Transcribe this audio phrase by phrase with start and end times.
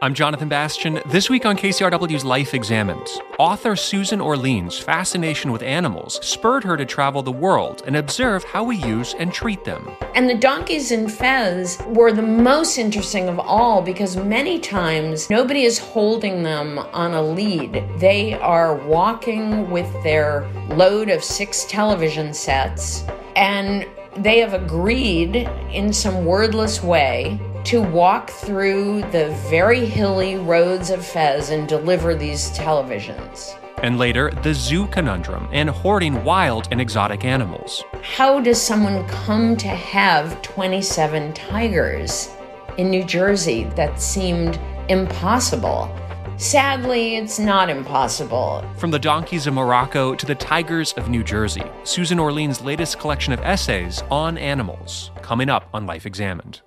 [0.00, 1.00] I'm Jonathan Bastian.
[1.06, 3.04] This week on KCRW's Life Examined,
[3.36, 8.62] author Susan Orlean's fascination with animals spurred her to travel the world and observe how
[8.62, 9.90] we use and treat them.
[10.14, 15.64] And the donkeys in Fez were the most interesting of all because many times nobody
[15.64, 17.84] is holding them on a lead.
[17.98, 23.02] They are walking with their load of six television sets
[23.34, 23.84] and
[24.16, 31.04] they have agreed in some wordless way to walk through the very hilly roads of
[31.04, 33.58] Fez and deliver these televisions.
[33.82, 37.84] And later, the zoo conundrum and hoarding wild and exotic animals.
[38.00, 42.34] How does someone come to have 27 tigers
[42.78, 43.64] in New Jersey?
[43.76, 44.58] That seemed
[44.88, 45.94] impossible.
[46.38, 48.64] Sadly, it's not impossible.
[48.78, 53.34] From the donkeys of Morocco to the tigers of New Jersey, Susan Orlean's latest collection
[53.34, 56.62] of essays on animals, coming up on Life Examined.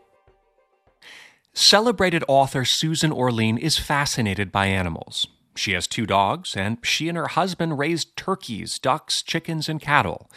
[1.53, 5.27] Celebrated author Susan Orlean is fascinated by animals.
[5.53, 10.31] She has two dogs, and she and her husband raised turkeys, ducks, chickens, and cattle.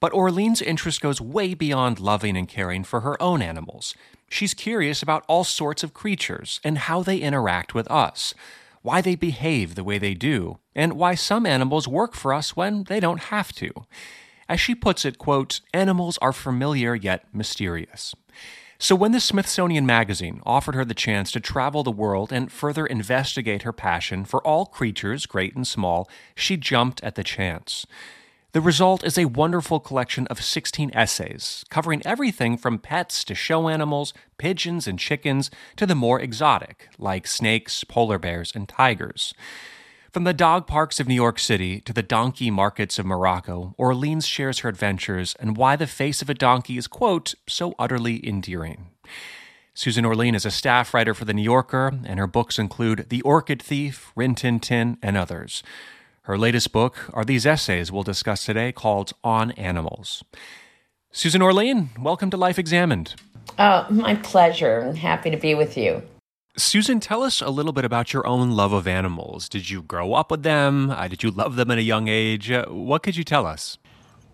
[0.00, 3.94] But Orlean's interest goes way beyond loving and caring for her own animals.
[4.28, 8.34] She's curious about all sorts of creatures and how they interact with us,
[8.82, 12.84] why they behave the way they do, and why some animals work for us when
[12.84, 13.70] they don't have to.
[14.48, 18.16] As she puts it, quote, animals are familiar yet mysterious.
[18.82, 22.86] So, when the Smithsonian Magazine offered her the chance to travel the world and further
[22.86, 27.86] investigate her passion for all creatures, great and small, she jumped at the chance.
[28.52, 33.68] The result is a wonderful collection of 16 essays, covering everything from pets to show
[33.68, 39.34] animals, pigeons and chickens, to the more exotic, like snakes, polar bears, and tigers.
[40.12, 44.26] From the dog parks of New York City to the donkey markets of Morocco, Orleans
[44.26, 48.88] shares her adventures and why the face of a donkey is, quote, so utterly endearing.
[49.72, 53.22] Susan Orlean is a staff writer for The New Yorker, and her books include The
[53.22, 55.62] Orchid Thief, Rin Tin Tin, and others.
[56.22, 60.24] Her latest book are these essays we'll discuss today called On Animals.
[61.12, 63.14] Susan Orlean, welcome to Life Examined.
[63.60, 64.80] Oh, my pleasure.
[64.80, 66.02] I'm happy to be with you.
[66.62, 69.48] Susan, tell us a little bit about your own love of animals.
[69.48, 70.90] Did you grow up with them?
[70.90, 72.50] Uh, did you love them at a young age?
[72.50, 73.78] Uh, what could you tell us?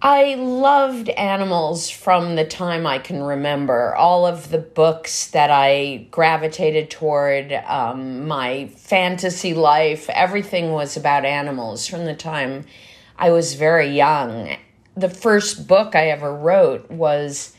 [0.03, 3.95] I loved animals from the time I can remember.
[3.97, 11.25] All of the books that I gravitated toward, um, my fantasy life, everything was about
[11.25, 12.67] animals from the time
[13.19, 14.57] I was very young.
[14.97, 17.56] The first book I ever wrote was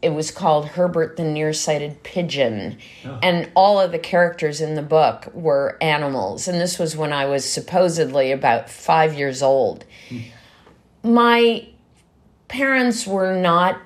[0.00, 2.78] it was called Herbert the Nearsighted Pigeon.
[3.04, 3.18] Oh.
[3.22, 6.46] And all of the characters in the book were animals.
[6.46, 9.84] And this was when I was supposedly about five years old.
[10.08, 10.24] Mm.
[11.02, 11.66] My
[12.46, 13.80] parents were not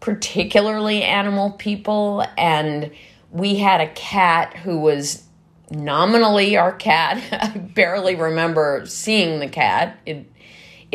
[0.00, 2.24] particularly animal people.
[2.38, 2.92] And
[3.32, 5.24] we had a cat who was
[5.70, 7.22] nominally our cat.
[7.54, 9.98] I barely remember seeing the cat.
[10.06, 10.30] It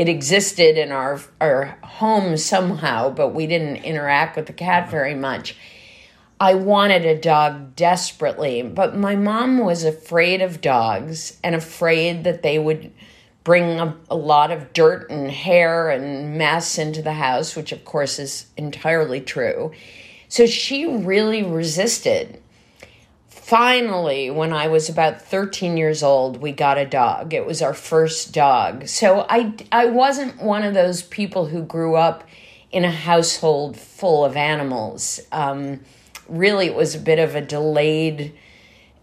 [0.02, 4.92] it existed in our our home somehow, but we didn't interact with the cat uh-huh.
[4.92, 5.56] very much.
[6.40, 12.42] I wanted a dog desperately, but my mom was afraid of dogs and afraid that
[12.42, 12.92] they would
[13.44, 17.86] bring a, a, lot of dirt and hair and mess into the house, which of
[17.86, 19.72] course is entirely true.
[20.30, 22.42] So she really resisted
[23.52, 27.34] finally, when I was about 13 years old, we got a dog.
[27.34, 28.88] It was our first dog.
[28.88, 32.24] So I, I wasn't one of those people who grew up
[32.72, 35.20] in a household full of animals.
[35.34, 35.82] Um,
[36.30, 38.34] really, it was a bit of a delayed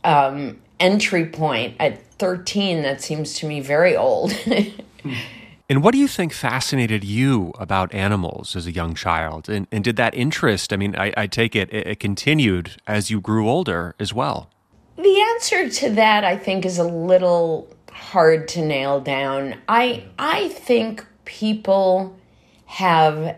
[0.03, 2.81] um, entry point at 13.
[2.81, 4.33] That seems to me very old.
[5.71, 9.51] And what do you think fascinated you about animals as a young child?
[9.51, 13.11] And, and did that interest, I mean, I, I take it, it, it continued as
[13.11, 14.49] you grew older as well?
[14.97, 19.57] The answer to that, I think, is a little hard to nail down.
[19.69, 22.19] I, I think people
[22.65, 23.37] have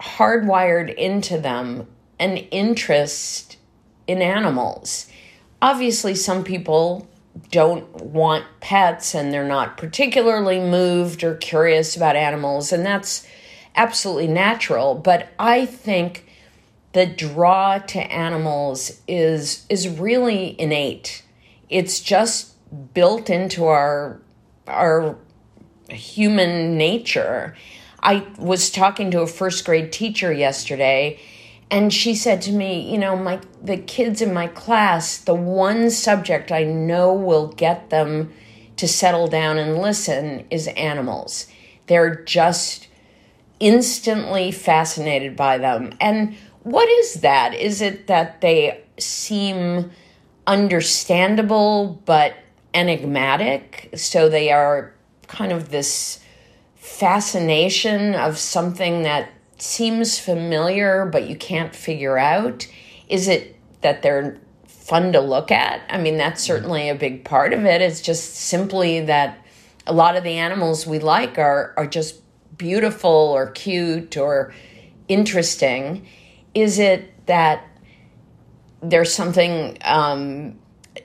[0.00, 1.86] hardwired into them
[2.18, 3.56] an interest
[4.08, 5.08] in animals.
[5.62, 7.08] Obviously, some people
[7.50, 13.26] don't want pets and they're not particularly moved or curious about animals, and that's
[13.74, 14.94] absolutely natural.
[14.94, 16.26] But I think
[16.92, 21.22] the draw to animals is is really innate.
[21.68, 22.54] It's just
[22.94, 24.20] built into our
[24.66, 25.16] our
[25.90, 27.54] human nature.
[28.00, 31.18] I was talking to a first grade teacher yesterday
[31.74, 35.90] and she said to me, you know, my the kids in my class, the one
[35.90, 38.32] subject I know will get them
[38.76, 41.48] to settle down and listen is animals.
[41.86, 42.88] They're just
[43.60, 45.92] instantly fascinated by them.
[46.00, 47.54] And what is that?
[47.54, 49.90] Is it that they seem
[50.46, 52.34] understandable but
[52.72, 53.90] enigmatic.
[53.94, 54.92] So they are
[55.26, 56.20] kind of this
[56.74, 59.30] fascination of something that
[59.64, 62.66] seems familiar but you can't figure out.
[63.08, 65.82] Is it that they're fun to look at?
[65.88, 67.80] I mean, that's certainly a big part of it.
[67.80, 69.38] It's just simply that
[69.86, 72.20] a lot of the animals we like are are just
[72.56, 74.52] beautiful or cute or
[75.08, 76.06] interesting.
[76.54, 77.66] Is it that
[78.82, 80.58] there's something um,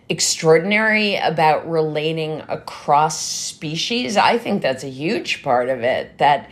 [0.10, 4.18] extraordinary about relating across species.
[4.18, 6.18] I think that's a huge part of it.
[6.18, 6.50] That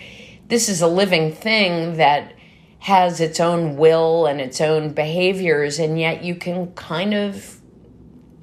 [0.47, 2.33] this is a living thing that
[2.79, 7.59] has its own will and its own behaviors, and yet you can kind of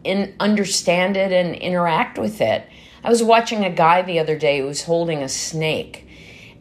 [0.02, 2.68] in, understand it and interact with it.
[3.02, 6.06] I was watching a guy the other day who was holding a snake,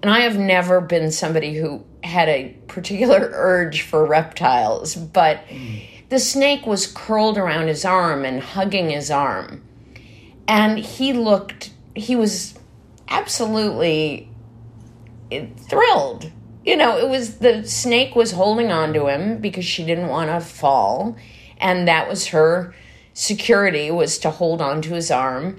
[0.01, 5.42] and I have never been somebody who had a particular urge for reptiles, but.
[6.10, 9.63] The snake was curled around his arm and hugging his arm.
[10.48, 12.54] And he looked, he was
[13.07, 14.30] absolutely
[15.41, 16.31] thrilled.
[16.65, 20.30] You know, it was the snake was holding on to him because she didn't want
[20.30, 21.18] to fall.
[21.57, 22.74] And that was her
[23.13, 25.57] security was to hold on to his arm.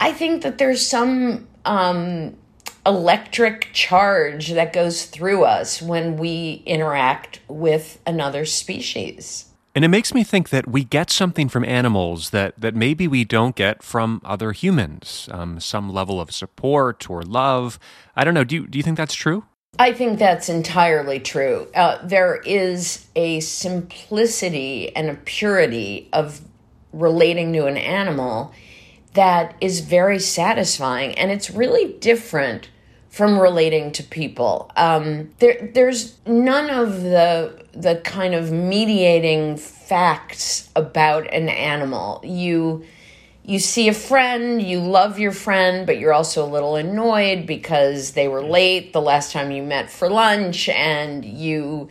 [0.00, 2.36] I think that there's some um,
[2.84, 9.51] electric charge that goes through us when we interact with another species.
[9.74, 13.24] And it makes me think that we get something from animals that, that maybe we
[13.24, 17.78] don't get from other humans, um, some level of support or love.
[18.14, 18.44] I don't know.
[18.44, 19.44] Do you, do you think that's true?
[19.78, 21.68] I think that's entirely true.
[21.74, 26.42] Uh, there is a simplicity and a purity of
[26.92, 28.52] relating to an animal
[29.14, 31.14] that is very satisfying.
[31.18, 32.68] And it's really different
[33.08, 34.70] from relating to people.
[34.76, 42.20] Um, there, there's none of the the kind of mediating facts about an animal.
[42.24, 42.84] You
[43.44, 48.12] you see a friend, you love your friend, but you're also a little annoyed because
[48.12, 51.88] they were late the last time you met for lunch, and you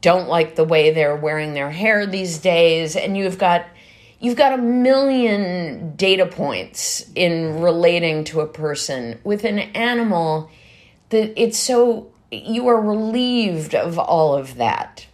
[0.00, 3.66] don't like the way they're wearing their hair these days, and you've got
[4.20, 9.20] you've got a million data points in relating to a person.
[9.22, 10.50] With an animal,
[11.10, 15.06] that it's so you are relieved of all of that.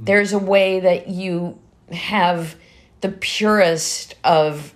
[0.00, 1.58] There's a way that you
[1.92, 2.56] have
[3.02, 4.74] the purest of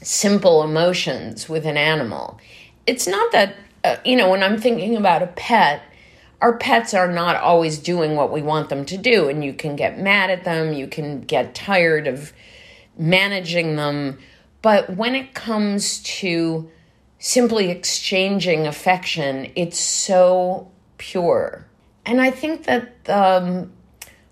[0.00, 2.38] simple emotions with an animal.
[2.86, 5.82] It's not that, uh, you know, when I'm thinking about a pet,
[6.40, 9.74] our pets are not always doing what we want them to do, and you can
[9.74, 12.32] get mad at them, you can get tired of
[12.96, 14.18] managing them.
[14.62, 16.70] But when it comes to
[17.18, 21.66] simply exchanging affection, it's so pure.
[22.06, 23.72] And I think that um,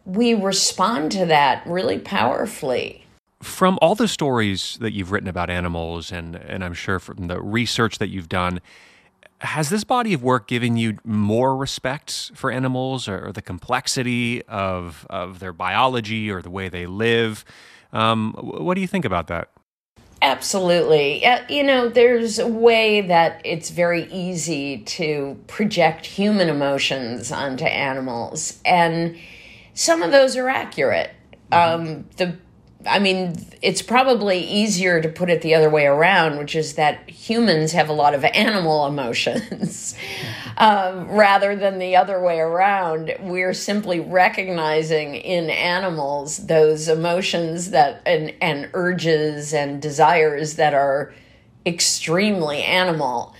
[0.06, 3.04] we respond to that really powerfully.
[3.42, 7.42] From all the stories that you've written about animals, and, and I'm sure from the
[7.42, 8.60] research that you've done,
[9.40, 14.42] has this body of work given you more respect for animals or, or the complexity
[14.44, 17.44] of, of their biology or the way they live?
[17.92, 19.50] Um, what do you think about that?
[20.22, 21.24] Absolutely.
[21.26, 27.64] Uh, you know, there's a way that it's very easy to project human emotions onto
[27.66, 29.16] animals, and
[29.76, 31.10] some of those are accurate.
[31.52, 32.36] Um, the
[32.88, 37.08] I mean, it's probably easier to put it the other way around, which is that
[37.10, 39.96] humans have a lot of animal emotions
[40.56, 43.14] um, rather than the other way around.
[43.20, 51.12] We're simply recognizing in animals those emotions that and, and urges and desires that are
[51.64, 53.34] extremely animal.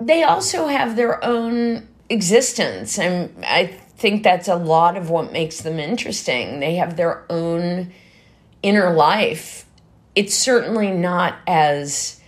[0.00, 5.60] They also have their own existence, and I think that's a lot of what makes
[5.60, 6.58] them interesting.
[6.58, 7.92] They have their own
[8.60, 9.64] inner life,
[10.14, 12.20] it's certainly not as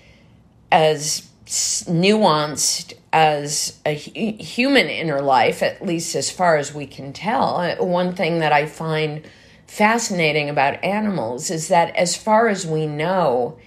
[0.72, 7.56] as nuanced as a human inner life, at least as far as we can tell.
[7.56, 9.22] Uh, one thing that I find
[9.66, 13.58] fascinating about animals is that, as far as we know,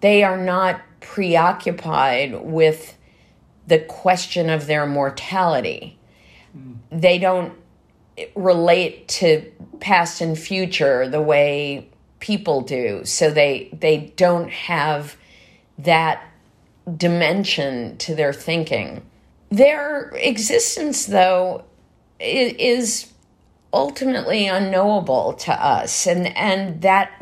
[0.00, 2.96] they are not preoccupied with
[3.66, 5.98] the question of their mortality.
[6.90, 7.52] They don't
[8.34, 9.50] relate to
[9.80, 11.88] past and future the way
[12.20, 13.04] people do.
[13.04, 15.16] So they they don't have
[15.78, 16.22] that
[16.96, 19.02] dimension to their thinking.
[19.50, 21.64] Their existence, though,
[22.18, 23.12] is
[23.72, 27.12] ultimately unknowable to us, and and that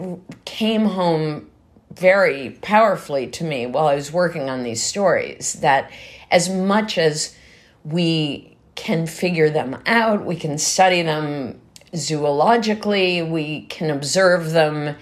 [0.45, 1.51] came home
[1.93, 5.55] very powerfully to me while I was working on these stories.
[5.55, 5.91] That
[6.31, 7.37] as much as
[7.85, 11.61] we can figure them out, we can study them
[11.93, 14.97] zoologically, we can observe them,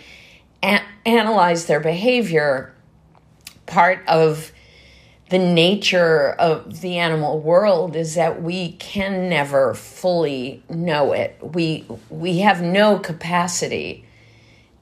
[0.63, 2.75] a- analyze their behavior.
[3.67, 4.53] Part of
[5.31, 11.39] the nature of the animal world is that we can never fully know it.
[11.41, 14.05] We we have no capacity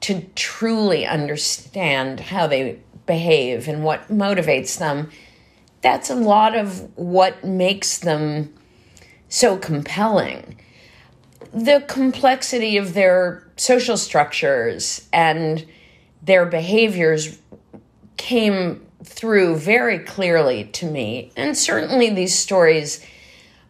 [0.01, 5.09] to truly understand how they behave and what motivates them.
[5.81, 8.53] That's a lot of what makes them
[9.31, 10.57] so compelling.
[11.53, 15.65] The complexity of their social structures and
[16.21, 17.39] their behaviors
[18.17, 21.31] came through very clearly to me.
[21.35, 23.03] And certainly these stories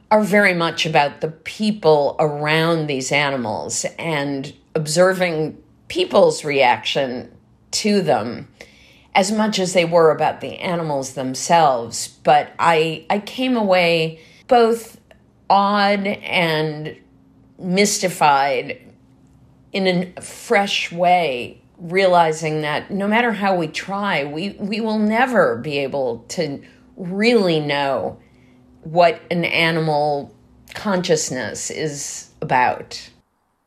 [0.09, 7.31] are very much about the people around these animals and observing people's reaction
[7.69, 8.47] to them
[9.13, 12.07] as much as they were about the animals themselves.
[12.07, 15.00] But I I came away both
[15.51, 16.95] awed and
[17.59, 18.79] mystified
[19.73, 25.57] in a fresh way realizing that no matter how we try, we, we will never
[25.57, 26.63] be able to
[26.95, 28.17] really know
[28.83, 30.33] what an animal
[30.73, 33.09] consciousness is about.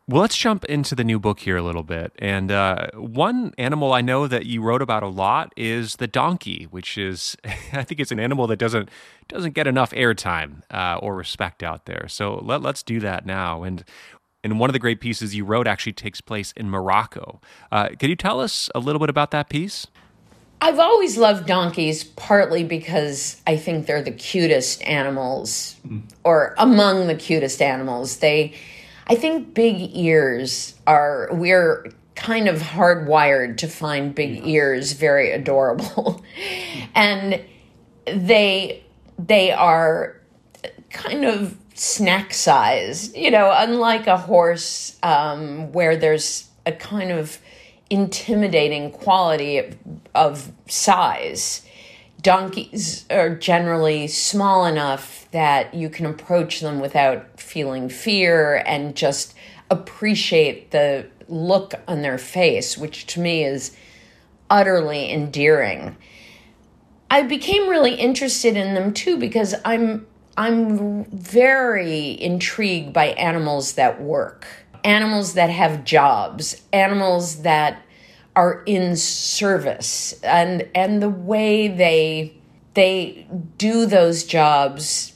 [0.06, 2.12] Well, let's jump into the new book here a little bit.
[2.18, 6.64] And uh, one animal I know that you wrote about a lot is the donkey,
[6.70, 7.38] which is,
[7.73, 8.90] I think, it's an animal that doesn't
[9.28, 12.06] doesn't get enough airtime uh, or respect out there.
[12.08, 13.62] So let, let's do that now.
[13.62, 13.82] And
[14.42, 17.40] and one of the great pieces you wrote actually takes place in Morocco.
[17.73, 19.87] Uh, can you tell us a little bit about that piece?
[20.61, 26.02] I've always loved donkeys, partly because I think they're the cutest animals, mm.
[26.25, 28.18] or among the cutest animals.
[28.18, 28.54] They,
[29.06, 34.46] I think, big ears are we're kind of hardwired to find big yeah.
[34.46, 36.23] ears very adorable,
[36.94, 37.40] and
[38.06, 38.82] they
[39.18, 40.20] they are
[40.90, 47.38] kind of snack size, you know, unlike a horse um, where there's a kind of
[47.90, 49.76] intimidating quality of,
[50.14, 51.63] of size.
[52.25, 59.35] Donkeys are generally small enough that you can approach them without feeling fear and just
[59.71, 63.76] appreciate the look on their face, which to me is
[64.49, 65.97] utterly endearing.
[67.11, 70.07] I became really interested in them too because I'm
[70.38, 74.47] I'm very intrigued by animals that work,
[74.83, 77.83] animals that have jobs, animals that
[78.37, 82.37] are in service and and the way they
[82.75, 83.26] they
[83.57, 85.12] do those jobs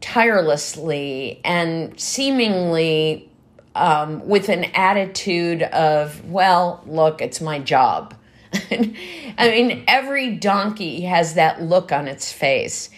[0.00, 3.28] tirelessly and seemingly
[3.74, 8.14] um, with an attitude of well look it's my job.
[8.52, 8.94] I
[9.38, 12.88] mean every donkey has that look on its face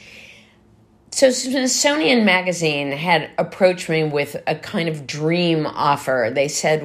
[1.10, 6.30] so Smithsonian Magazine had approached me with a kind of dream offer.
[6.32, 6.80] They said,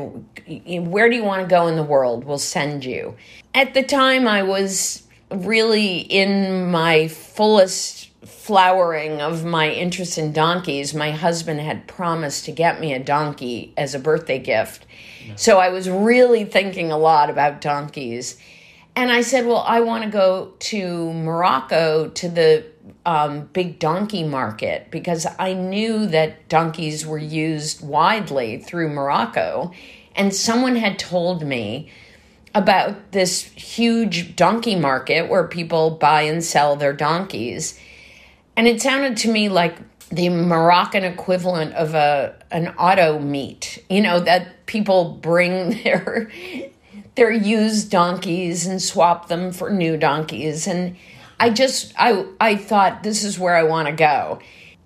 [0.48, 2.24] "Where do you want to go in the world?
[2.24, 3.16] We'll send you."
[3.54, 10.94] At the time, I was really in my fullest flowering of my interest in donkeys.
[10.94, 14.86] My husband had promised to get me a donkey as a birthday gift.
[15.36, 18.38] So I was really thinking a lot about donkeys.
[18.96, 22.66] And I said, Well, I want to go to Morocco to the
[23.06, 29.72] um, big donkey market because I knew that donkeys were used widely through Morocco.
[30.16, 31.90] And someone had told me
[32.54, 37.78] about this huge donkey market where people buy and sell their donkeys.
[38.56, 39.78] And it sounded to me like
[40.10, 46.32] the Moroccan equivalent of a an auto meet, you know, that people bring their
[47.16, 50.96] their used donkeys and swap them for new donkeys and
[51.40, 54.40] I just I I thought this is where I want to go.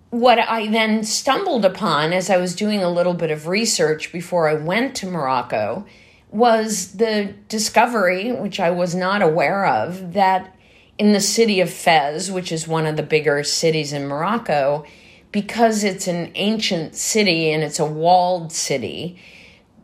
[0.09, 4.49] What I then stumbled upon as I was doing a little bit of research before
[4.49, 5.85] I went to Morocco
[6.31, 10.55] was the discovery, which I was not aware of, that
[10.97, 14.85] in the city of Fez, which is one of the bigger cities in Morocco,
[15.31, 19.17] because it's an ancient city and it's a walled city,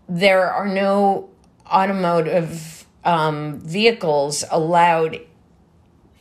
[0.09, 1.29] there are no
[1.71, 5.19] automotive um, vehicles allowed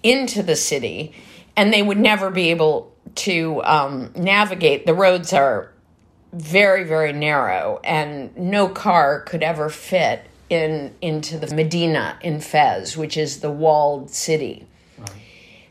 [0.04, 1.12] into the city,
[1.56, 4.86] and they would never be able to um, navigate.
[4.86, 5.72] The roads are
[6.32, 12.96] very, very narrow, and no car could ever fit in into the Medina in Fez,
[12.96, 14.66] which is the walled city.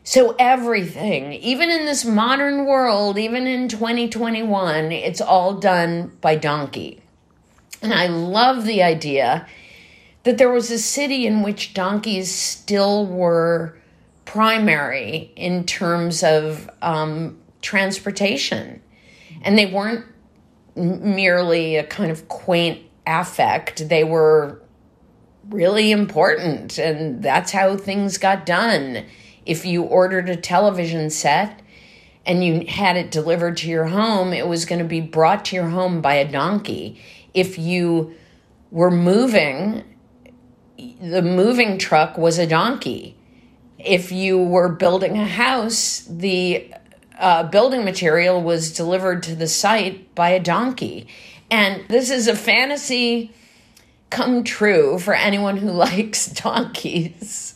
[0.06, 7.00] So everything, even in this modern world, even in 2021, it's all done by donkey.
[7.80, 9.46] And I love the idea
[10.24, 13.78] that there was a city in which donkeys still were
[14.24, 18.82] primary in terms of um, transportation.
[19.42, 20.04] And they weren't
[20.76, 23.88] merely a kind of quaint affect.
[23.88, 24.60] They were
[25.50, 29.04] really important, and that's how things got done.
[29.44, 31.60] If you ordered a television set
[32.24, 35.56] and you had it delivered to your home, it was going to be brought to
[35.56, 36.98] your home by a donkey.
[37.34, 38.14] If you
[38.70, 39.84] were moving,
[40.78, 43.16] the moving truck was a donkey.
[43.84, 46.72] If you were building a house, the
[47.18, 51.06] uh, building material was delivered to the site by a donkey.
[51.50, 53.32] And this is a fantasy
[54.10, 57.54] come true for anyone who likes donkeys.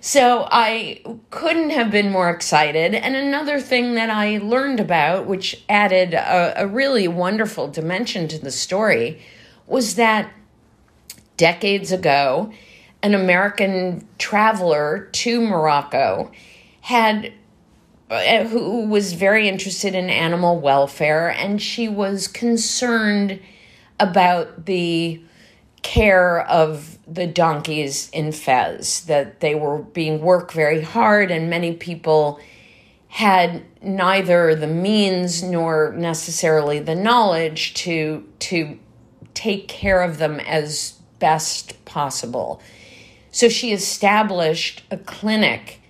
[0.00, 2.94] So I couldn't have been more excited.
[2.94, 8.38] And another thing that I learned about, which added a, a really wonderful dimension to
[8.38, 9.20] the story,
[9.66, 10.32] was that
[11.36, 12.52] decades ago,
[13.02, 16.30] an American traveler to Morocco
[16.80, 17.32] had
[18.10, 23.38] uh, who was very interested in animal welfare and she was concerned
[24.00, 25.20] about the
[25.82, 31.72] care of the donkeys in Fez, that they were being worked very hard, and many
[31.72, 32.40] people
[33.08, 38.78] had neither the means nor necessarily the knowledge to to
[39.32, 42.60] take care of them as best possible.
[43.38, 45.80] So she established a clinic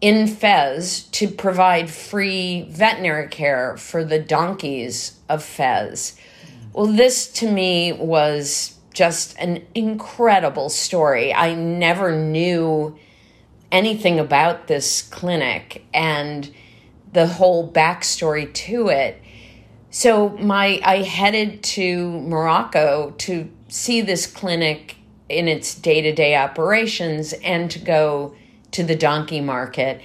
[0.00, 6.16] in Fez to provide free veterinary care for the donkeys of Fez.
[6.72, 11.32] Well, this to me was just an incredible story.
[11.32, 12.98] I never knew
[13.70, 16.52] anything about this clinic and
[17.12, 19.22] the whole backstory to it.
[19.90, 24.97] So my I headed to Morocco to see this clinic
[25.28, 28.34] in its day-to-day operations and to go
[28.70, 30.00] to the donkey market.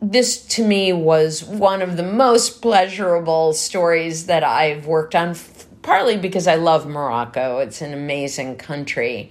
[0.00, 5.34] This to me was one of the most pleasurable stories that I've worked on
[5.82, 9.30] partly because I love Morocco, it's an amazing country,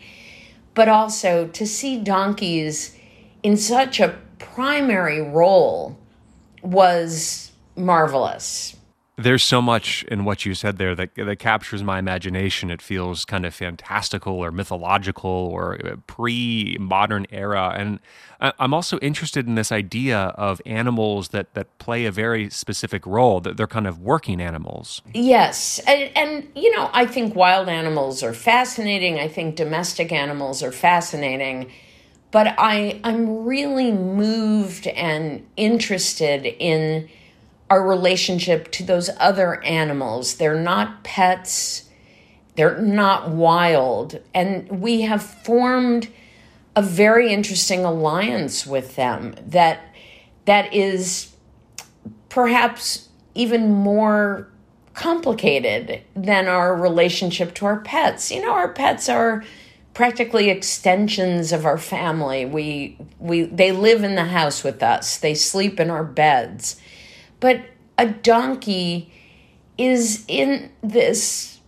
[0.76, 2.96] but also to see donkeys
[3.42, 5.98] in such a primary role
[6.62, 8.76] was marvelous
[9.16, 12.72] there's so much in what you said there that that captures my imagination.
[12.72, 18.00] It feels kind of fantastical or mythological or uh, pre-modern era, and
[18.40, 23.40] I'm also interested in this idea of animals that that play a very specific role.
[23.40, 25.04] That they're kind of working animals.
[25.14, 29.20] Yes, and, and you know, I think wild animals are fascinating.
[29.20, 31.72] I think domestic animals are fascinating,
[32.32, 37.10] but I I'm really moved and interested in
[37.74, 40.36] our relationship to those other animals.
[40.36, 41.90] They're not pets,
[42.56, 44.20] they're not wild.
[44.32, 46.08] And we have formed
[46.76, 49.82] a very interesting alliance with them that
[50.46, 51.34] that is
[52.30, 54.48] perhaps even more
[54.94, 58.30] complicated than our relationship to our pets.
[58.30, 59.44] You know, our pets are
[59.96, 62.46] practically extensions of our family.
[62.46, 65.18] We we they live in the house with us.
[65.18, 66.80] They sleep in our beds.
[67.44, 67.66] But
[67.98, 69.12] a donkey
[69.78, 71.60] is in this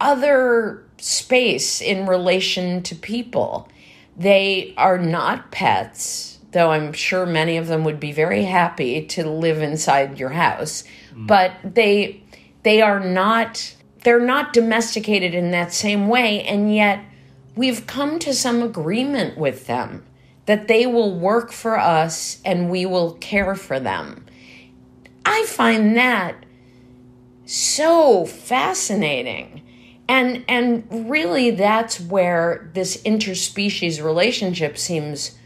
[0.00, 3.68] other space in relation to people.
[4.16, 9.28] They are not pets, though I'm sure many of them would be very happy to
[9.28, 11.26] live inside your house, mm.
[11.26, 12.22] but they
[12.62, 17.04] they are not they're not domesticated in that same way and yet
[17.56, 20.04] we've come to some agreement with them
[20.46, 24.23] that they will work for us and we will care for them.
[25.24, 26.44] I find that
[27.46, 29.62] so fascinating.
[30.08, 35.38] And and really that's where this interspecies relationship seems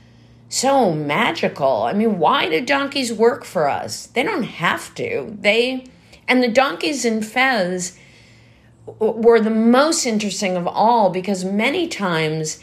[0.48, 1.82] so magical.
[1.82, 4.06] I mean, why do donkeys work for us?
[4.06, 5.36] They don't have to.
[5.40, 5.86] They
[6.26, 7.98] and the donkeys in Fez
[8.98, 12.62] were the most interesting of all because many times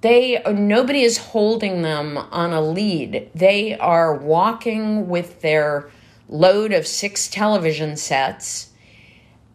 [0.00, 3.30] they nobody is holding them on a lead.
[3.34, 5.90] They are walking with their
[6.28, 8.70] load of six television sets,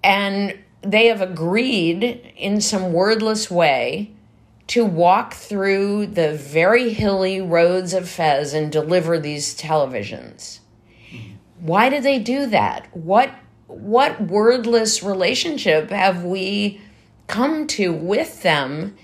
[0.04, 2.04] and they have agreed
[2.36, 4.12] in some wordless way
[4.68, 10.60] to walk through the very hilly roads of Fez and deliver these televisions.
[11.60, 12.88] Why do they do that?
[12.96, 13.32] What
[13.68, 16.82] what wordless relationship have we
[17.28, 18.98] come to with them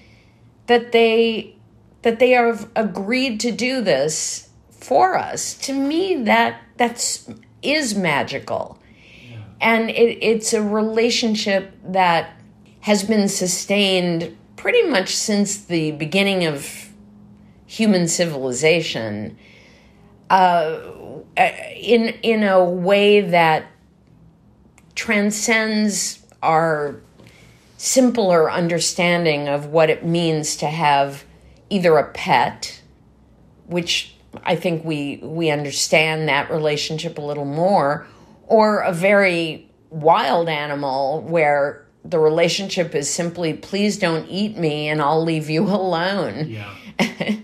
[0.67, 1.55] that they
[2.01, 5.53] that they have agreed to do this for us?
[5.55, 7.29] To me that that's
[7.71, 8.79] is magical.
[9.59, 12.39] And it, it's a relationship that
[12.81, 16.89] has been sustained pretty much since the beginning of
[17.65, 19.37] human civilization
[20.29, 20.79] uh,
[21.37, 23.67] in, in a way that
[24.95, 27.01] transcends our
[27.77, 31.23] simpler understanding of what it means to have
[31.69, 32.81] either a pet,
[33.67, 38.07] which I think we we understand that relationship a little more,
[38.47, 45.01] or a very wild animal where the relationship is simply please don't eat me and
[45.01, 46.49] I'll leave you alone.
[46.49, 46.73] Yeah.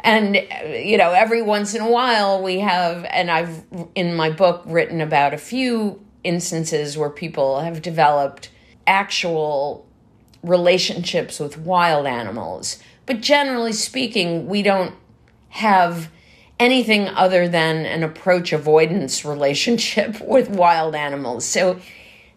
[0.00, 3.62] and you know every once in a while we have and I've
[3.94, 8.50] in my book written about a few instances where people have developed
[8.86, 9.86] actual
[10.42, 12.78] relationships with wild animals.
[13.06, 14.94] But generally speaking, we don't
[15.50, 16.10] have
[16.60, 21.44] anything other than an approach avoidance relationship with wild animals.
[21.44, 21.80] So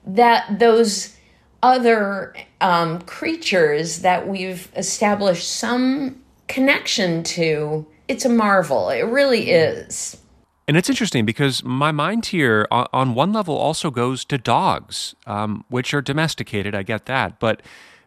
[0.06, 1.16] that those
[1.64, 8.90] other um, creatures that we've established some connection to, it's a marvel.
[8.90, 10.18] It really is.
[10.68, 15.66] And it's interesting because my mind here, on one level, also goes to dogs, um,
[15.70, 16.74] which are domesticated.
[16.74, 17.62] I get that, but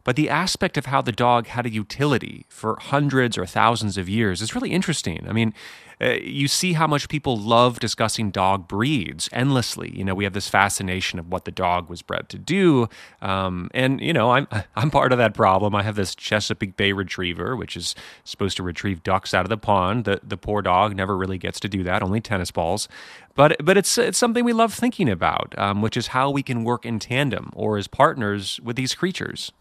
[0.04, 4.08] but the aspect of how the dog had a utility for hundreds or thousands of
[4.08, 5.26] years is really interesting.
[5.28, 5.54] I mean,
[6.00, 9.96] uh, you see how much people love discussing dog breeds endlessly.
[9.96, 12.88] You know, we have this fascination of what the dog was bred to do,
[13.22, 15.74] um, and you know, I'm I'm part of that problem.
[15.74, 19.56] I have this Chesapeake Bay Retriever, which is supposed to retrieve ducks out of the
[19.56, 20.04] pond.
[20.04, 22.02] The the poor dog never really gets to do that.
[22.02, 22.88] Only tennis balls,
[23.34, 26.64] but but it's it's something we love thinking about, um, which is how we can
[26.64, 29.52] work in tandem or as partners with these creatures.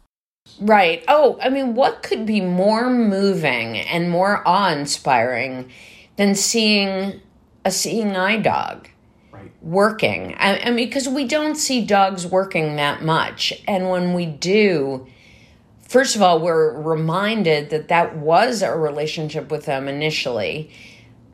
[0.60, 1.04] Right.
[1.08, 5.72] Oh, I mean, what could be more moving and more awe inspiring
[6.16, 7.22] than seeing
[7.66, 8.88] a seeing eye dog
[9.32, 9.52] right.
[9.62, 10.36] working.
[10.36, 13.54] I, I mean, because we don't see dogs working that much.
[13.68, 15.08] And when we do,
[15.82, 20.72] first of all, we're reminded that that was a relationship with them initially.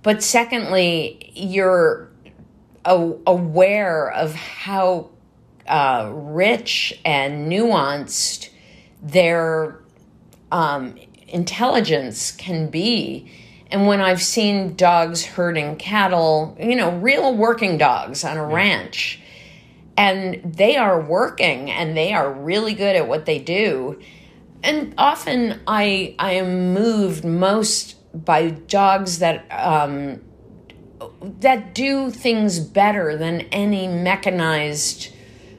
[0.02, 2.10] But secondly, you're
[2.86, 5.10] aware of how
[5.68, 8.50] uh, rich and nuanced
[9.02, 9.80] their
[10.52, 10.96] um,
[11.28, 13.32] intelligence can be
[13.72, 18.56] and when I've seen dogs herding cattle, you know, real working dogs on a yeah.
[18.56, 19.20] ranch,
[19.96, 24.00] and they are working and they are really good at what they do.
[24.64, 30.22] And often I I am moved most by dogs that um,
[31.40, 35.14] that do things better than any mechanized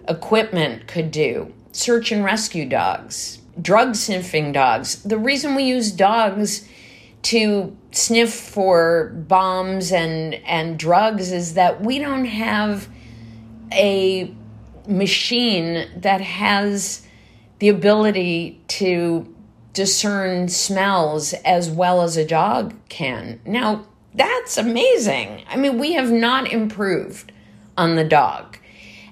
[0.08, 1.54] equipment could do.
[1.72, 5.02] Search and rescue dogs, drug sniffing dogs.
[5.02, 6.68] The reason we use dogs
[7.22, 12.88] to sniff for bombs and and drugs is that we don't have
[13.72, 14.34] a
[14.86, 17.06] machine that has
[17.58, 19.32] the ability to
[19.72, 23.40] discern smells as well as a dog can.
[23.44, 25.44] Now, that's amazing.
[25.48, 27.32] I mean, we have not improved
[27.76, 28.58] on the dog.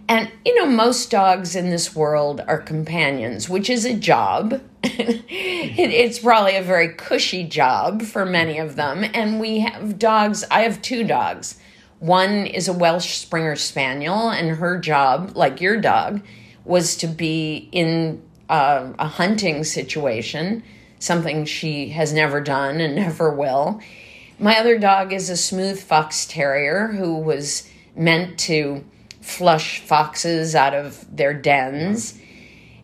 [0.09, 4.62] And, you know, most dogs in this world are companions, which is a job.
[4.83, 9.05] it, it's probably a very cushy job for many of them.
[9.12, 11.59] And we have dogs, I have two dogs.
[11.99, 16.23] One is a Welsh Springer Spaniel, and her job, like your dog,
[16.64, 20.62] was to be in uh, a hunting situation,
[21.01, 23.81] something she has never done and never will.
[24.38, 28.85] My other dog is a smooth fox terrier who was meant to
[29.20, 32.18] flush foxes out of their dens.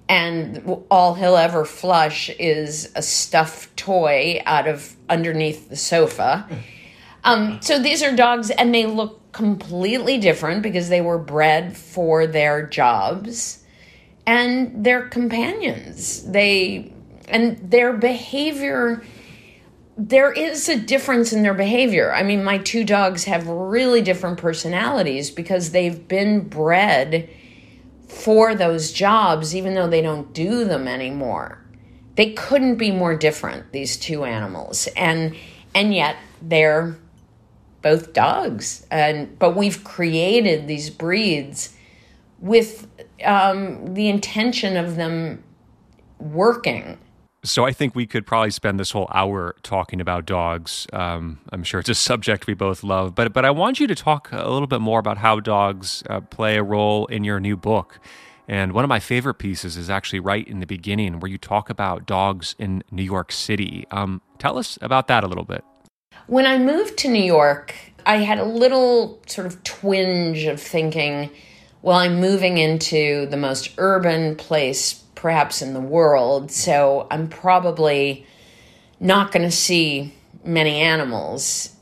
[0.09, 6.47] And all he'll ever flush is a stuffed toy out of underneath the sofa.
[7.25, 12.27] Um, so these are dogs, and they look completely different because they were bred for
[12.27, 13.65] their jobs
[14.27, 16.23] and their companions.
[16.31, 16.93] They
[17.29, 19.03] and their behavior
[19.97, 22.13] there is a difference in their behavior.
[22.13, 27.31] I mean, my two dogs have really different personalities because they've been bred
[28.09, 31.61] for those jobs, even though they don't do them anymore.
[32.17, 34.89] They couldn't be more different, these two animals.
[34.97, 35.37] And
[35.75, 36.97] and yet they're
[37.83, 38.87] both dogs.
[38.91, 41.75] And but we've created these breeds
[42.41, 42.89] with
[43.25, 45.43] um, the intention of them
[46.19, 46.99] working
[47.45, 50.87] so I think we could probably spend this whole hour talking about dogs.
[50.93, 53.95] Um, I'm sure it's a subject we both love, but but I want you to
[53.95, 57.57] talk a little bit more about how dogs uh, play a role in your new
[57.57, 58.01] book.
[58.47, 61.71] And one of my favorite pieces is actually right in the beginning, where you talk
[61.71, 63.87] about dogs in New York City.
[63.91, 65.65] Um, tell us about that a little bit.
[66.27, 67.75] When I moved to New York,
[68.07, 71.31] I had a little sort of twinge of thinking,
[71.81, 76.53] well, I'm moving into the most urban place perhaps in the world.
[76.53, 78.27] So I'm probably
[79.01, 80.13] not going to see
[80.45, 81.75] many animals.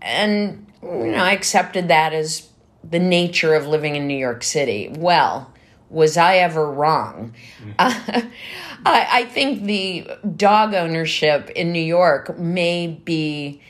[0.00, 2.48] And, you know, I accepted that as
[2.88, 4.94] the nature of living in New York City.
[4.96, 5.52] Well,
[5.90, 7.34] was I ever wrong?
[7.64, 7.74] Mm.
[7.80, 8.22] Uh,
[8.86, 13.60] I, I think the dog ownership in New York may be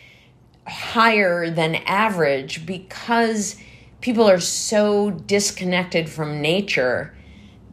[0.66, 3.56] higher than average because
[4.02, 7.14] people are so disconnected from nature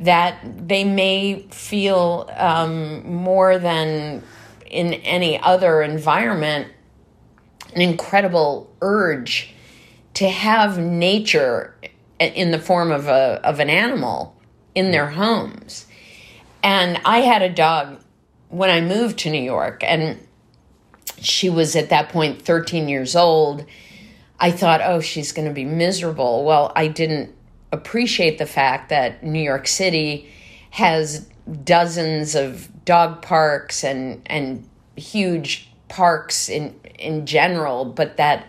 [0.01, 4.23] that they may feel um, more than
[4.69, 6.67] in any other environment
[7.75, 9.53] an incredible urge
[10.15, 11.75] to have nature
[12.19, 14.35] in the form of a of an animal
[14.75, 15.85] in their homes.
[16.63, 17.99] And I had a dog
[18.49, 20.19] when I moved to New York and
[21.19, 23.65] she was at that point 13 years old.
[24.39, 27.33] I thought, "Oh, she's going to be miserable." Well, I didn't
[27.71, 30.29] appreciate the fact that New York City
[30.71, 31.29] has
[31.63, 38.47] dozens of dog parks and and huge parks in in general, but that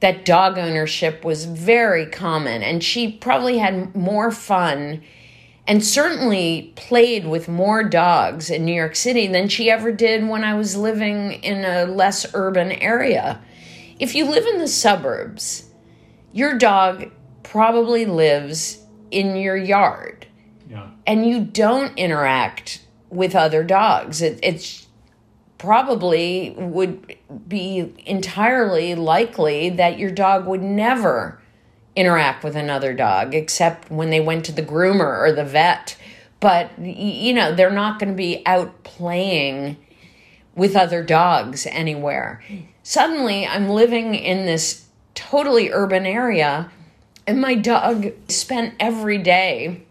[0.00, 5.02] that dog ownership was very common and she probably had more fun
[5.66, 10.44] and certainly played with more dogs in New York City than she ever did when
[10.44, 13.40] I was living in a less urban area.
[13.98, 15.70] If you live in the suburbs,
[16.32, 17.10] your dog
[17.44, 20.26] probably lives in your yard.
[20.68, 20.88] Yeah.
[21.06, 24.20] And you don't interact with other dogs.
[24.20, 24.88] It, it's
[25.58, 31.40] probably would be entirely likely that your dog would never
[31.96, 35.96] interact with another dog except when they went to the groomer or the vet.
[36.40, 39.76] But, you know, they're not going to be out playing
[40.54, 42.42] with other dogs anywhere.
[42.82, 46.70] Suddenly, I'm living in this totally urban area,
[47.26, 49.84] and my dog spent every day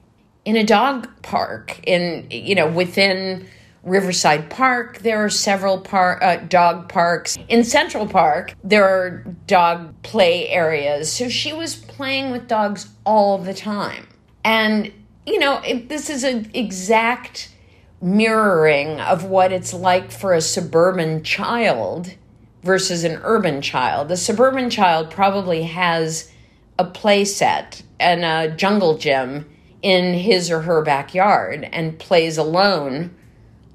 [0.45, 3.47] in a dog park in, you know, within
[3.83, 7.37] Riverside Park, there are several par- uh, dog parks.
[7.49, 11.11] In Central Park, there are dog play areas.
[11.11, 14.07] So she was playing with dogs all the time.
[14.45, 14.91] And,
[15.25, 17.49] you know, it, this is an exact
[18.01, 22.13] mirroring of what it's like for a suburban child
[22.63, 24.07] versus an urban child.
[24.07, 26.29] The suburban child probably has
[26.79, 29.49] a play set and a jungle gym
[29.81, 33.13] in his or her backyard and plays alone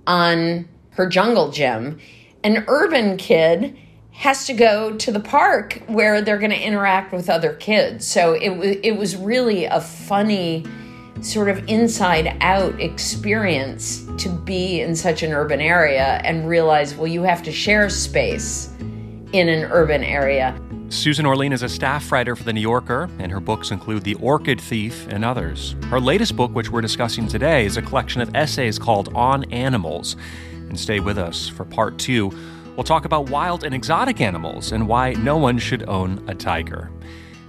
[0.06, 1.98] on her jungle gym.
[2.42, 3.76] An urban kid
[4.12, 8.04] has to go to the park where they're going to interact with other kids.
[8.06, 10.64] So it was it was really a funny
[11.20, 17.06] sort of inside out experience to be in such an urban area and realize well
[17.06, 18.72] you have to share space
[19.32, 20.58] in an urban area.
[20.90, 24.14] Susan Orlean is a staff writer for The New Yorker, and her books include The
[24.14, 25.76] Orchid Thief and others.
[25.90, 30.16] Her latest book, which we're discussing today, is a collection of essays called On Animals.
[30.68, 32.32] And stay with us for part two.
[32.74, 36.90] We'll talk about wild and exotic animals and why no one should own a tiger.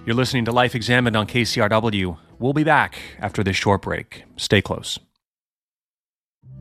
[0.06, 2.18] You're listening to Life Examined on KCRW.
[2.40, 4.24] We'll be back after this short break.
[4.36, 5.00] Stay close.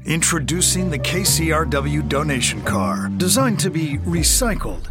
[0.05, 4.91] Introducing the KCRW donation car, designed to be recycled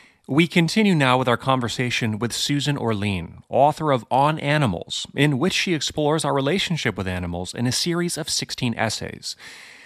[0.27, 5.53] We continue now with our conversation with Susan Orlean, author of On Animals, in which
[5.53, 9.35] she explores our relationship with animals in a series of 16 essays.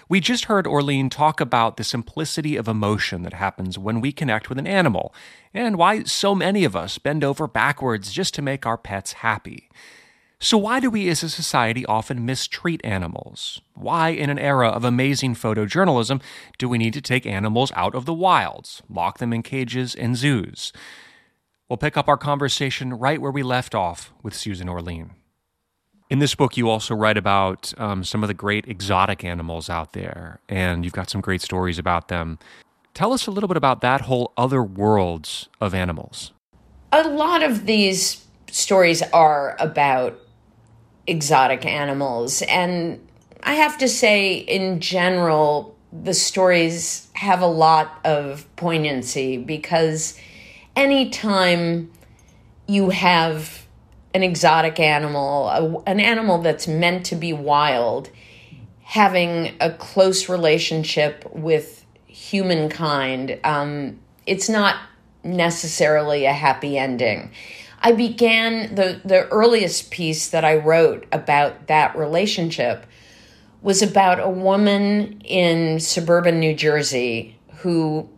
[0.10, 4.50] We just heard Orlean talk about the simplicity of emotion that happens when we connect
[4.50, 5.16] with an animal,
[5.54, 9.70] and why so many of us bend over backwards just to make our pets happy.
[10.40, 13.62] So, why do we as a society often mistreat animals?
[13.74, 16.22] Why, in an era of amazing photojournalism,
[16.58, 20.18] do we need to take animals out of the wilds, lock them in cages and
[20.18, 20.74] zoos?
[21.70, 25.12] We'll pick up our conversation right where we left off with Susan Orlean.
[26.10, 29.94] In this book, you also write about um, some of the great exotic animals out
[29.94, 32.38] there, and you've got some great stories about them.
[32.94, 36.34] Tell us a little bit about that whole other worlds of animals.
[36.92, 40.20] A lot of these stories are about
[41.08, 42.42] exotic animals.
[42.44, 43.06] And
[43.44, 50.20] I have to say, in general, the stories have a lot of poignancy because
[50.76, 51.92] anytime
[52.68, 53.66] you have
[54.14, 58.10] an exotic animal, a, an animal that's meant to be wild,
[58.82, 64.78] having a close relationship with humankind, um, it's not
[65.24, 67.32] necessarily a happy ending.
[67.82, 72.86] I began the the earliest piece that I wrote about that relationship
[73.62, 78.10] was about a woman in suburban New Jersey who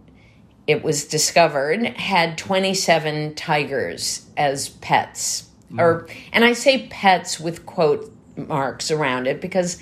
[0.68, 5.46] it was discovered had 27 tigers as pets.
[5.72, 5.82] Mm.
[5.82, 9.82] or and i say pets with quote marks around it because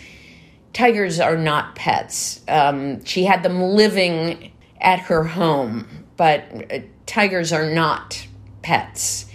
[0.74, 2.42] tigers are not pets.
[2.48, 8.26] Um, she had them living at her home but uh, tigers are not
[8.64, 9.28] pets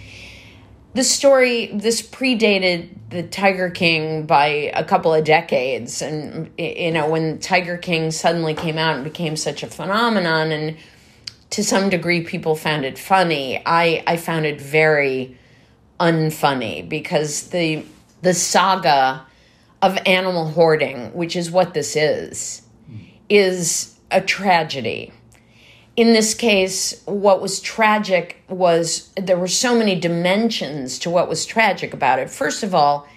[0.93, 7.09] the story this predated the tiger king by a couple of decades and you know
[7.09, 10.77] when tiger king suddenly came out and became such a phenomenon and
[11.51, 13.61] to some degree people found it funny.
[13.65, 15.37] I, I found it very
[15.99, 17.85] unfunny because the
[18.23, 19.25] the saga
[19.81, 22.61] of animal hoarding, which is what this is,
[23.29, 25.11] is a tragedy.
[25.97, 31.45] In this case, what was tragic was there were so many dimensions to what was
[31.45, 32.29] tragic about it.
[32.29, 33.07] First of all,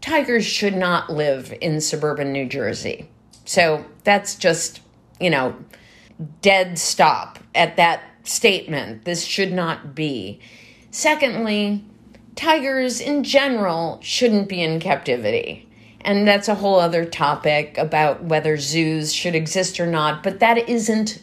[0.00, 3.08] tigers should not live in suburban New Jersey.
[3.44, 4.80] So that's just,
[5.20, 5.54] you know,
[6.42, 9.04] dead stop at that statement.
[9.04, 10.40] This should not be.
[10.90, 11.84] Secondly,
[12.34, 15.68] tigers in general shouldn't be in captivity.
[16.00, 20.68] And that's a whole other topic about whether zoos should exist or not, but that
[20.68, 21.22] isn't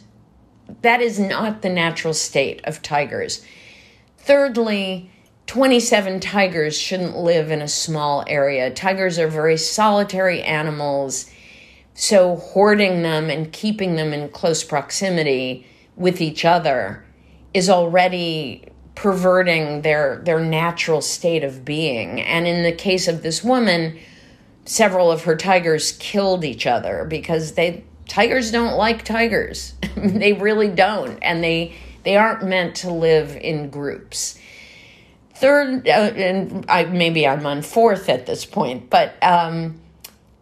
[0.82, 3.44] that is not the natural state of tigers.
[4.18, 5.10] Thirdly,
[5.46, 8.72] 27 tigers shouldn't live in a small area.
[8.72, 11.30] Tigers are very solitary animals
[11.94, 17.04] so, hoarding them and keeping them in close proximity with each other
[17.52, 22.20] is already perverting their their natural state of being.
[22.20, 23.98] And in the case of this woman,
[24.64, 29.74] several of her tigers killed each other because they tigers don't like tigers.
[29.96, 34.38] they really don't, and they they aren't meant to live in groups.
[35.34, 39.80] Third, uh, and I maybe I'm on fourth at this point, but um,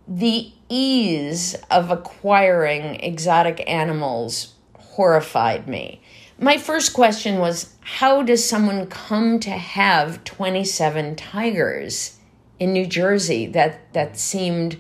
[0.06, 6.00] the ease of acquiring exotic animals horrified me.
[6.38, 12.18] My first question was how does someone come to have 27 tigers
[12.58, 13.46] in New Jersey?
[13.46, 14.78] That that seemed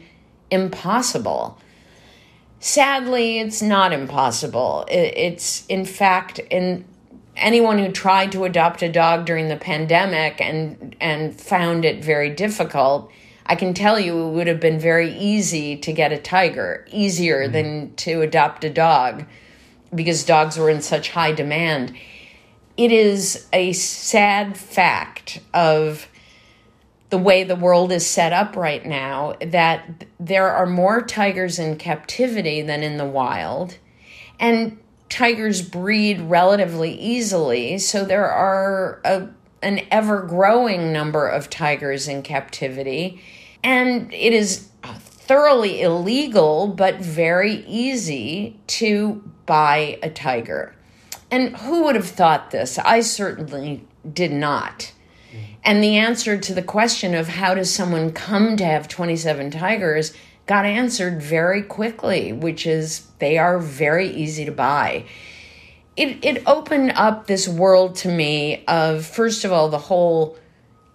[0.50, 1.58] impossible.
[2.60, 4.84] Sadly, it's not impossible.
[4.88, 6.84] It's in fact in
[7.36, 12.30] anyone who tried to adopt a dog during the pandemic and and found it very
[12.30, 13.10] difficult
[13.50, 17.42] I can tell you it would have been very easy to get a tiger, easier
[17.42, 17.52] mm-hmm.
[17.52, 19.24] than to adopt a dog
[19.92, 21.92] because dogs were in such high demand.
[22.76, 26.06] It is a sad fact of
[27.10, 31.76] the way the world is set up right now that there are more tigers in
[31.76, 33.78] captivity than in the wild.
[34.38, 39.28] And tigers breed relatively easily, so there are a,
[39.62, 43.20] an ever growing number of tigers in captivity
[43.62, 50.74] and it is thoroughly illegal, but very easy to buy a tiger.
[51.30, 52.78] And who would have thought this?
[52.78, 54.92] I certainly did not.
[55.62, 60.12] And the answer to the question of how does someone come to have 27 tigers
[60.46, 65.04] got answered very quickly, which is they are very easy to buy.
[65.96, 70.36] It, it opened up this world to me of, first of all, the whole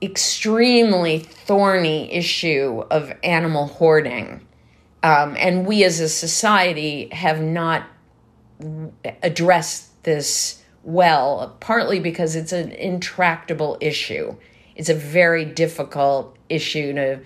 [0.02, 4.46] extremely thorny issue of animal hoarding.
[5.04, 7.88] Um, and we as a society have not
[9.22, 14.36] addressed this well, partly because it's an intractable issue.
[14.76, 17.22] It's a very difficult issue to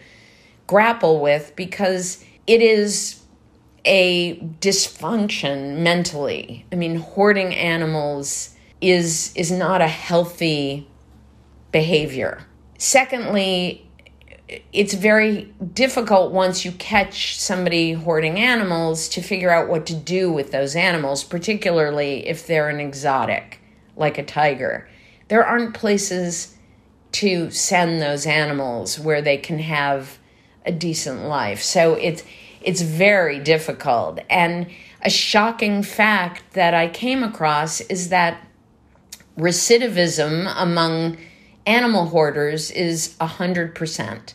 [0.65, 3.21] grapple with because it is
[3.83, 6.65] a dysfunction mentally.
[6.71, 10.87] I mean, hoarding animals is is not a healthy
[11.73, 12.45] behavior.
[12.77, 13.88] Secondly,
[14.73, 20.31] it's very difficult once you catch somebody hoarding animals to figure out what to do
[20.31, 23.59] with those animals, particularly if they're an exotic,
[23.95, 24.89] like a tiger.
[25.27, 26.55] There aren't places
[27.13, 30.17] to send those animals where they can have
[30.65, 31.61] a decent life.
[31.61, 32.23] So it's
[32.61, 34.19] it's very difficult.
[34.29, 34.67] And
[35.01, 38.45] a shocking fact that I came across is that
[39.37, 41.17] recidivism among
[41.65, 44.33] animal hoarders is 100%.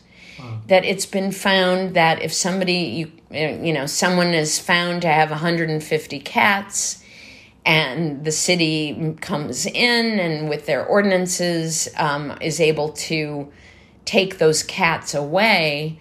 [0.67, 5.29] That it's been found that if somebody, you, you know, someone is found to have
[5.29, 7.03] 150 cats,
[7.65, 13.51] and the city comes in and with their ordinances um, is able to
[14.05, 15.99] take those cats away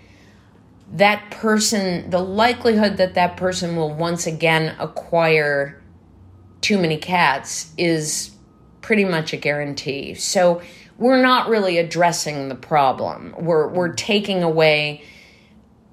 [0.92, 5.82] that person the likelihood that that person will once again acquire
[6.60, 8.30] too many cats is
[8.80, 10.14] pretty much a guarantee.
[10.14, 10.62] So
[10.98, 13.34] we're not really addressing the problem.
[13.38, 13.96] We're we're mm.
[13.96, 15.02] taking away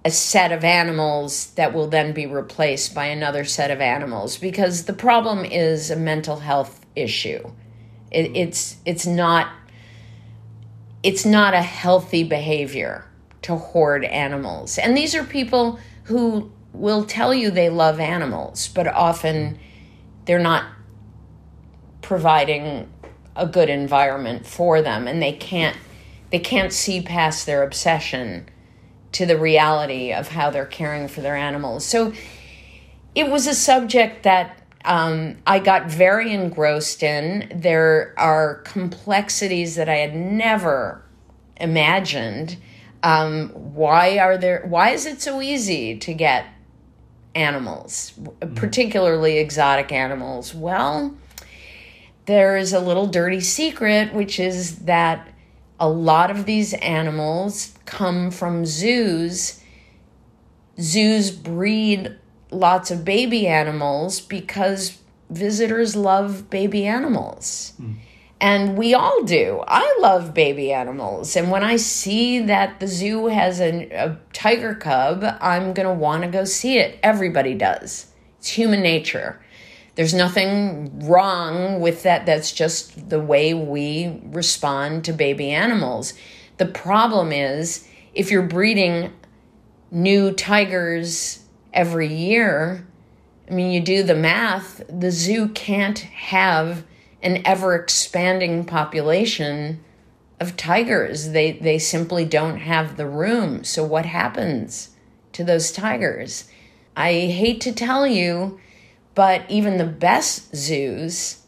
[0.03, 4.85] a set of animals that will then be replaced by another set of animals because
[4.85, 7.51] the problem is a mental health issue.
[8.11, 8.37] It, mm.
[8.37, 9.51] it's it's not
[11.03, 13.05] it's not a healthy behavior
[13.43, 14.77] to hoard animals.
[14.77, 19.57] And these are people who will tell you they love animals, but often
[20.25, 20.65] they're not
[22.01, 22.87] providing
[23.35, 25.77] a good environment for them and they can't
[26.31, 28.47] they can't see past their obsession
[29.11, 31.85] to the reality of how they're caring for their animals.
[31.85, 32.13] So
[33.13, 37.51] it was a subject that um, I got very engrossed in.
[37.53, 41.03] There are complexities that I had never
[41.57, 42.57] imagined.
[43.03, 44.63] Um, why are there?
[44.65, 46.45] Why is it so easy to get
[47.35, 48.13] animals,
[48.55, 50.55] particularly exotic animals?
[50.55, 51.15] Well,
[52.25, 55.27] there is a little dirty secret, which is that
[55.79, 59.61] a lot of these animals come from zoos.
[60.79, 62.15] Zoos breed
[62.51, 64.99] lots of baby animals because
[65.29, 67.73] visitors love baby animals.
[67.81, 67.95] Mm.
[68.39, 69.63] And we all do.
[69.67, 71.35] I love baby animals.
[71.35, 75.93] And when I see that the zoo has a, a tiger cub, I'm going to
[75.93, 76.99] want to go see it.
[77.03, 78.07] Everybody does.
[78.39, 79.39] It's human nature.
[79.95, 82.25] There's nothing wrong with that.
[82.25, 86.13] That's just the way we respond to baby animals.
[86.57, 89.13] The problem is if you're breeding
[89.89, 92.87] new tigers every year,
[93.49, 96.85] I mean, you do the math, the zoo can't have
[97.21, 99.83] an ever expanding population
[100.39, 101.31] of tigers.
[101.31, 103.63] They, they simply don't have the room.
[103.63, 104.91] So, what happens
[105.33, 106.49] to those tigers?
[106.95, 108.59] I hate to tell you,
[109.15, 111.41] but even the best zoos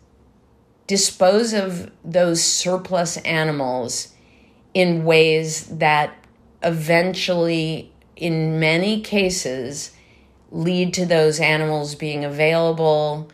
[0.88, 4.14] dispose of those surplus animals
[4.74, 6.14] in ways that
[6.62, 9.92] eventually, in many cases,
[10.52, 13.30] lead to those animals being available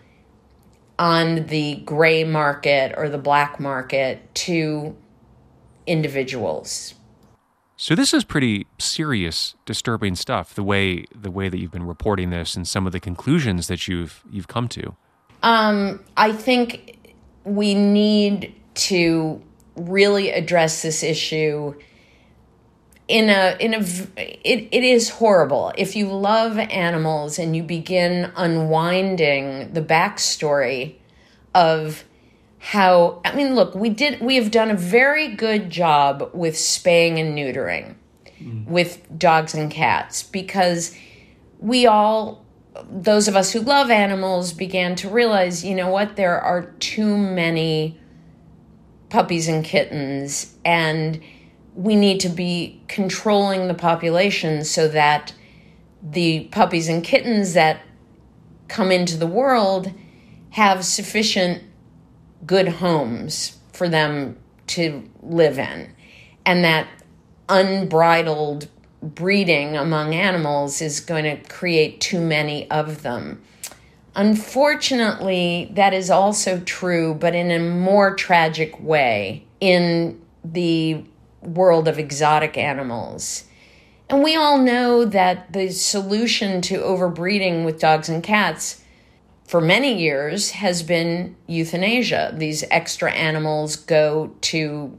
[0.97, 4.95] on the gray market or the black market to
[5.87, 6.93] individuals.
[7.81, 10.53] So this is pretty serious, disturbing stuff.
[10.53, 13.87] The way the way that you've been reporting this and some of the conclusions that
[13.87, 14.97] you've you've come to.
[15.43, 17.13] Um, I think
[17.45, 18.53] we need
[18.89, 19.41] to
[19.77, 21.73] really address this issue
[23.07, 23.79] in a in a
[24.17, 30.95] it, it is horrible if you love animals and you begin unwinding the backstory
[31.55, 32.03] of
[32.59, 37.17] how I mean, look, we did we have done a very good job with spaying
[37.17, 37.95] and neutering
[38.39, 38.67] mm.
[38.67, 40.95] with dogs and cats because
[41.59, 42.45] we all
[42.89, 47.17] those of us who love animals began to realize, you know what, there are too
[47.17, 47.99] many
[49.09, 51.21] puppies and kittens and
[51.75, 55.33] we need to be controlling the population so that
[56.03, 57.81] the puppies and kittens that
[58.67, 59.91] come into the world
[60.51, 61.63] have sufficient
[62.45, 64.37] good homes for them
[64.67, 65.93] to live in,
[66.45, 66.87] and that
[67.47, 68.67] unbridled
[69.01, 73.41] breeding among animals is going to create too many of them.
[74.15, 81.03] Unfortunately, that is also true, but in a more tragic way in the
[81.41, 83.45] world of exotic animals.
[84.09, 88.78] And we all know that the solution to overbreeding with dogs and cats
[89.49, 92.31] for many years has been euthanasia.
[92.37, 94.95] These extra animals go to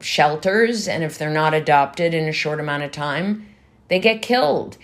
[0.00, 3.46] shelters, and if they're not adopted in a short amount of time,
[3.88, 4.76] they get killed.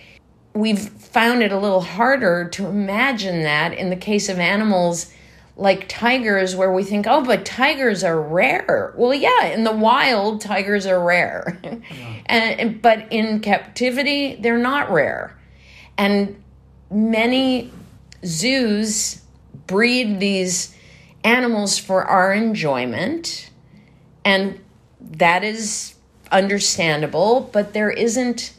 [0.55, 5.13] We've found it a little harder to imagine that in the case of animals
[5.55, 8.95] like tigers, where we think, oh, but tigers are rare.
[8.97, 11.61] Well, yeah, in the wild, tigers are rare.
[11.91, 12.21] Yeah.
[12.25, 15.37] and, but in captivity, they're not rare.
[15.99, 16.41] And
[16.89, 17.71] many
[18.25, 19.21] zoos
[19.67, 20.75] breed these
[21.23, 23.49] animals for our enjoyment,
[24.23, 24.59] and
[25.01, 25.95] that is
[26.31, 28.53] understandable, but there isn't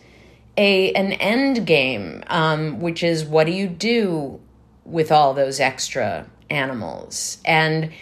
[0.57, 4.41] a an end game, um, which is what do you do
[4.85, 7.39] with all those extra animals?
[7.45, 7.93] And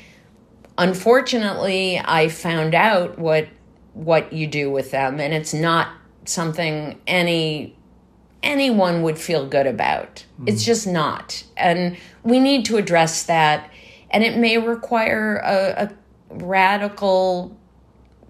[0.79, 3.49] unfortunately, I found out what
[3.93, 5.89] what you do with them, and it's not
[6.25, 7.77] something any
[8.45, 10.25] anyone would feel good about.
[10.41, 10.49] Mm.
[10.49, 11.43] It's just not.
[11.57, 13.71] And we need to address that.
[14.11, 17.57] And it may require a, a radical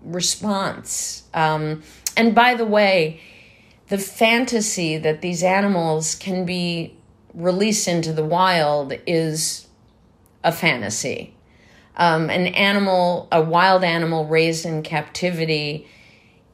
[0.02, 1.24] response.
[1.34, 1.82] Um,
[2.16, 3.20] and by the way,
[3.88, 6.96] the fantasy that these animals can be
[7.34, 9.66] released into the wild is
[10.42, 11.34] a fantasy.
[11.96, 15.86] Um, an animal, a wild animal raised in captivity,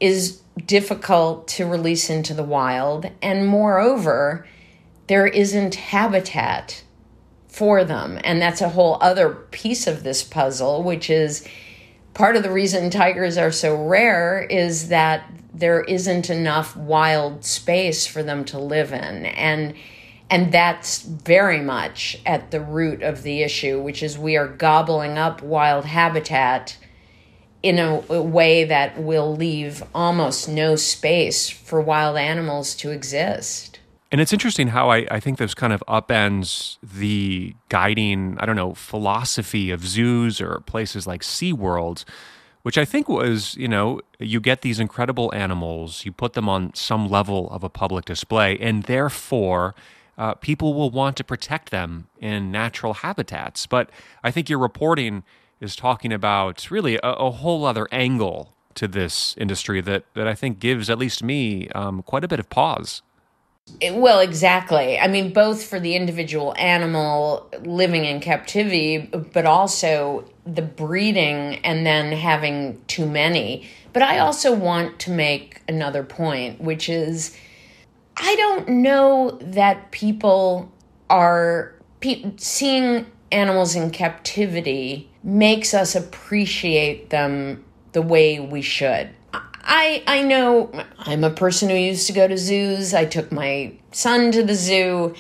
[0.01, 3.11] is difficult to release into the wild.
[3.23, 4.47] And moreover,
[5.07, 6.83] there isn't habitat
[7.49, 8.19] for them.
[8.25, 11.47] And that's a whole other piece of this puzzle, which is
[12.15, 18.07] part of the reason tigers are so rare is that there isn't enough wild space
[18.07, 19.27] for them to live in.
[19.27, 19.75] And
[20.33, 25.19] and that's very much at the root of the issue, which is we are gobbling
[25.19, 26.77] up wild habitat
[27.63, 33.79] in a, a, way that will leave almost no space for wild animals to exist.
[34.13, 38.57] And it's interesting how I, I think this kind of upends the guiding, I don't
[38.57, 42.05] know, philosophy of zoos or places like SeaWorld,
[42.63, 46.75] which I think was, you know, you get these incredible animals, you put them on
[46.75, 49.75] some level of a public display, and therefore
[50.19, 53.67] uh, people will want to protect them in natural habitats.
[53.67, 53.91] But
[54.25, 55.23] I think your reporting
[55.61, 60.35] is talking about really a, a whole other angle to this industry that, that I
[60.35, 63.03] think gives at least me um, quite a bit of pause.
[63.93, 64.99] Well, exactly.
[64.99, 68.99] I mean, both for the individual animal living in captivity,
[69.33, 73.69] but also the breeding and then having too many.
[73.93, 77.37] But I also want to make another point, which is
[78.17, 80.71] I don't know that people
[81.09, 89.11] are pe- seeing animals in captivity makes us appreciate them the way we should.
[89.33, 92.95] I I know I'm a person who used to go to zoos.
[92.95, 95.15] I took my son to the zoo.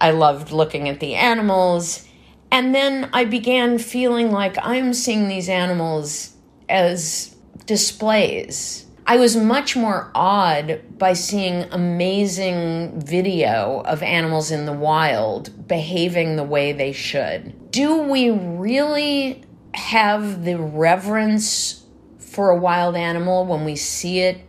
[0.00, 2.06] I loved looking at the animals.
[2.50, 6.34] And then I began feeling like I'm seeing these animals
[6.68, 7.34] as
[7.66, 8.83] displays.
[9.06, 16.36] I was much more awed by seeing amazing video of animals in the wild behaving
[16.36, 17.70] the way they should.
[17.70, 19.44] Do we really
[19.74, 21.84] have the reverence
[22.18, 24.40] for a wild animal when we see it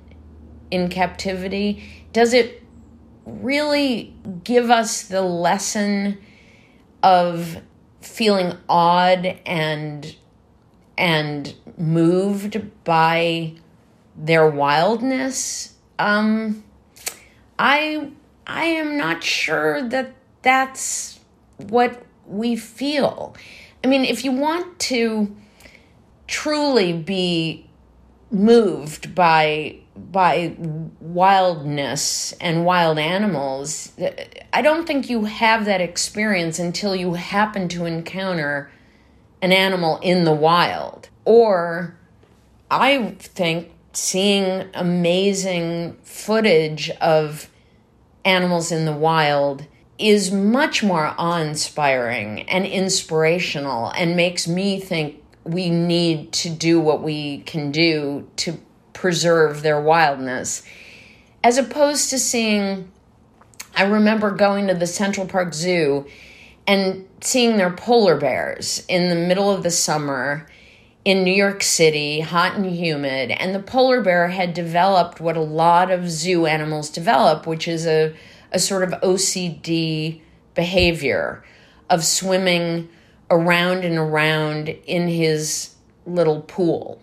[0.71, 2.07] in captivity?
[2.13, 2.63] Does it
[3.25, 6.17] really give us the lesson
[7.03, 7.57] of
[7.99, 10.15] feeling awed and
[10.97, 13.55] and moved by
[14.16, 15.74] their wildness?
[15.99, 16.63] Um,
[17.57, 18.11] I
[18.47, 21.20] I am not sure that that's
[21.57, 23.36] what we feel.
[23.84, 25.36] I mean, if you want to
[26.28, 27.66] truly be
[28.32, 30.55] moved by by
[30.99, 33.93] wildness and wild animals
[34.51, 38.70] i don't think you have that experience until you happen to encounter
[39.41, 41.95] an animal in the wild or
[42.70, 47.49] i think seeing amazing footage of
[48.23, 49.65] animals in the wild
[49.97, 57.01] is much more awe-inspiring and inspirational and makes me think we need to do what
[57.01, 58.59] we can do to
[58.93, 60.63] preserve their wildness.
[61.43, 62.91] As opposed to seeing,
[63.75, 66.07] I remember going to the Central Park Zoo
[66.67, 70.47] and seeing their polar bears in the middle of the summer
[71.05, 73.29] in New York City, hot and humid.
[73.29, 77.85] And the polar bear had developed what a lot of zoo animals develop, which is
[77.85, 78.13] a,
[78.51, 80.21] a sort of OCD
[80.55, 81.43] behavior
[81.91, 82.89] of swimming
[83.29, 85.75] around and around in his
[86.07, 86.99] little pool.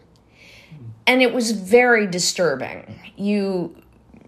[1.07, 3.01] And it was very disturbing.
[3.17, 3.77] You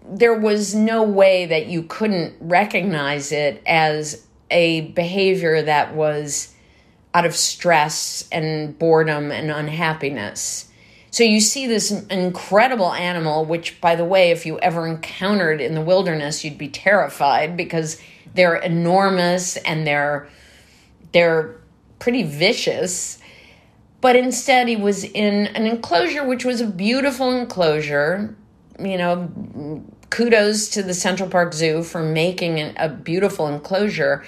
[0.07, 6.54] there was no way that you couldn't recognize it as a behavior that was
[7.15, 10.69] out of stress and boredom and unhappiness.
[11.13, 15.75] So you see this incredible animal, which, by the way, if you ever encountered in
[15.75, 18.03] the wilderness, you'd be terrified because
[18.35, 20.29] they're enormous and they're
[21.13, 21.61] they're
[22.01, 23.19] pretty vicious.
[24.01, 28.37] But instead, he was in an enclosure, which was a beautiful enclosure.
[28.81, 34.25] You know, kudos to the Central Park Zoo for making a beautiful enclosure.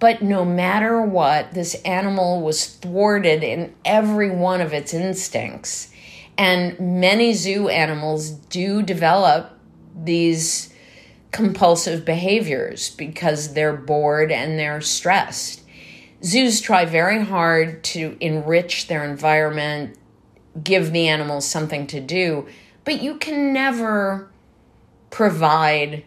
[0.00, 5.90] But no matter what, this animal was thwarted in every one of its instincts.
[6.36, 9.50] And many zoo animals do develop
[9.96, 10.72] these
[11.32, 15.62] compulsive behaviors because they're bored and they're stressed
[16.22, 19.96] zoos try very hard to enrich their environment,
[20.62, 22.46] give the animals something to do,
[22.84, 24.30] but you can never
[25.10, 26.04] provide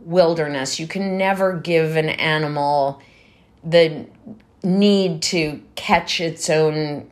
[0.00, 0.78] wilderness.
[0.78, 3.00] You can never give an animal
[3.62, 4.06] the
[4.62, 7.10] need to catch its own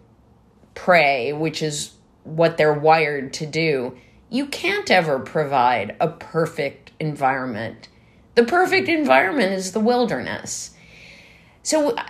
[0.75, 1.93] prey, which is
[2.25, 3.97] what they're wired to do.
[4.31, 7.89] You can't ever provide a perfect environment.
[8.35, 10.75] The perfect environment is the wilderness.
[11.63, 12.05] So, uh,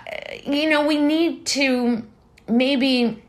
[0.45, 2.05] you know, we need to
[2.47, 3.21] maybe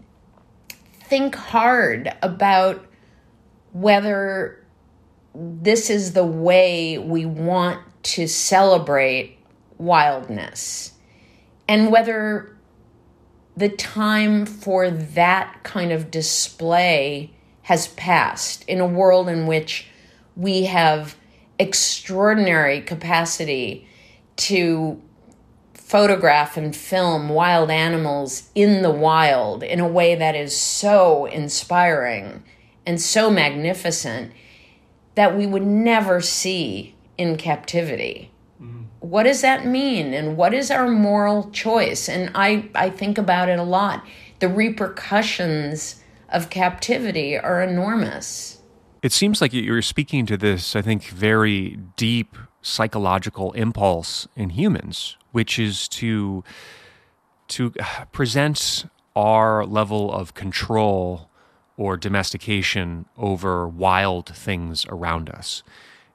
[1.05, 2.85] think hard about
[3.73, 4.65] whether
[5.35, 9.39] this is the way we want to celebrate
[9.79, 10.93] wildness
[11.71, 12.57] and whether
[13.57, 17.31] the time for that kind of display
[17.63, 19.87] has passed in a world in which
[20.35, 21.15] we have
[21.61, 23.87] extraordinary capacity
[24.35, 25.01] to
[25.73, 32.43] photograph and film wild animals in the wild in a way that is so inspiring
[32.85, 34.33] and so magnificent
[35.15, 38.33] that we would never see in captivity.
[39.01, 40.15] What does that mean?
[40.15, 42.09] And what is our moral choice?
[42.09, 44.05] And I, I think about it a lot.
[44.39, 48.61] The repercussions of captivity are enormous.
[49.03, 55.17] It seems like you're speaking to this, I think, very deep psychological impulse in humans,
[55.33, 56.45] which is to
[57.49, 57.73] to
[58.13, 58.85] present
[59.17, 61.29] our level of control
[61.77, 65.65] or domestication over wild things around us.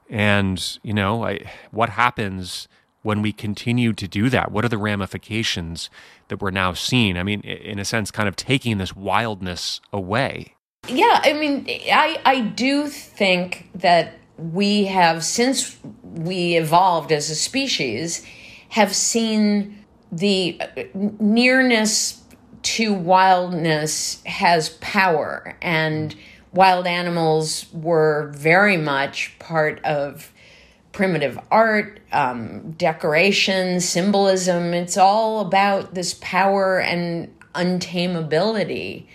[0.08, 2.68] And, you know, I, what happens
[3.06, 4.50] when we continue to do that?
[4.50, 5.88] What are the ramifications
[6.26, 7.16] that we're now seeing?
[7.16, 10.56] I mean, in a sense, kind of taking this wildness away.
[10.88, 17.36] Yeah, I mean, I, I do think that we have, since we evolved as a
[17.36, 18.26] species,
[18.70, 22.22] have seen the uh, nearness
[22.62, 26.16] to wildness has power and
[26.52, 30.32] wild animals were very much part of
[30.96, 34.72] primitive art, um, decoration, symbolism.
[34.72, 39.06] It's all about this power and untamability.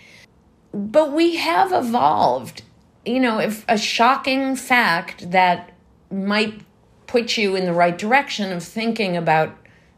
[0.72, 2.62] But we have evolved.
[3.04, 5.72] You know, if a shocking fact that
[6.08, 6.60] might
[7.08, 9.56] put you in the right direction of thinking about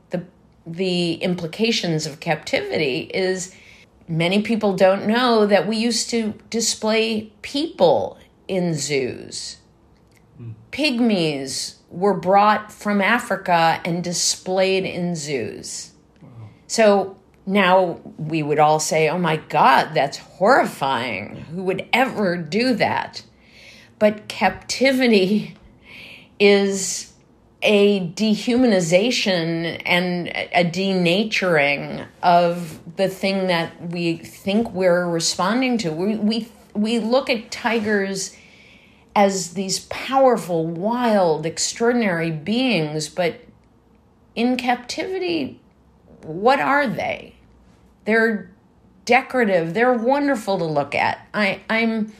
[0.08, 0.24] the
[0.66, 3.54] the implications of captivity is
[4.08, 8.16] many people don't know that we used to display people
[8.48, 9.58] in zoos.
[10.74, 15.92] Pygmies were brought from Africa and displayed in zoos.
[16.66, 17.16] So
[17.46, 21.36] now we would all say, oh my God, that's horrifying.
[21.52, 23.22] Who would ever do that?
[24.00, 25.56] But captivity
[26.40, 27.12] is
[27.62, 35.92] a dehumanization and a denaturing of the thing that we think we're responding to.
[35.92, 38.36] We, we, we look at tigers
[39.14, 43.40] as these powerful, wild, extraordinary beings, but
[44.34, 45.60] in captivity,
[46.22, 47.34] what are they?
[48.04, 48.50] They're
[49.04, 51.26] decorative, they're wonderful to look at.
[51.32, 52.12] I, I'm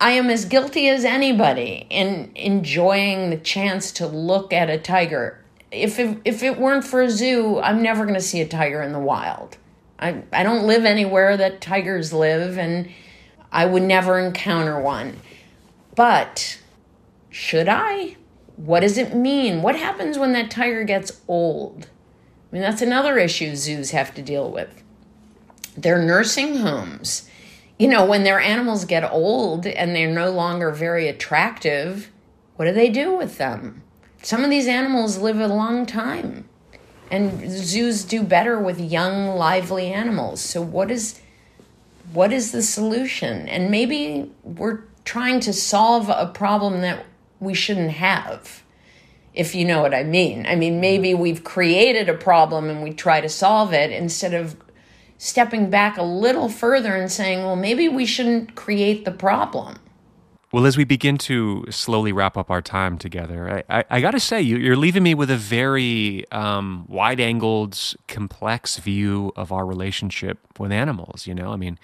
[0.00, 5.42] I am as guilty as anybody in enjoying the chance to look at a tiger.
[5.70, 8.82] If it, if it weren't for a zoo, I'm never going to see a tiger
[8.82, 9.56] in the wild.
[9.98, 12.90] I, I don't live anywhere that tigers live, and
[13.50, 15.16] I would never encounter one.
[15.96, 16.60] But
[17.28, 18.16] should I?
[18.54, 19.60] What does it mean?
[19.60, 21.88] What happens when that tiger gets old?
[22.50, 24.82] I mean, that's another issue zoos have to deal with.
[25.76, 27.28] They're nursing homes
[27.78, 32.10] you know, when their animals get old and they're no longer very attractive,
[32.56, 33.82] what do they do with them?
[34.22, 36.48] Some of these animals live a long time.
[37.10, 40.40] And zoos do better with young, lively animals.
[40.40, 41.20] So what is
[42.12, 43.48] what is the solution?
[43.48, 47.06] And maybe we're trying to solve a problem that
[47.40, 48.62] we shouldn't have.
[49.32, 50.46] If you know what I mean.
[50.46, 54.56] I mean, maybe we've created a problem and we try to solve it instead of
[55.18, 59.78] stepping back a little further and saying, well, maybe we shouldn't create the problem.
[60.52, 64.12] Well, as we begin to slowly wrap up our time together, I, I, I got
[64.12, 69.52] to say, you, are leaving me with a very um, wide angled, complex view of
[69.52, 71.26] our relationship with animals.
[71.26, 71.78] You know, I mean,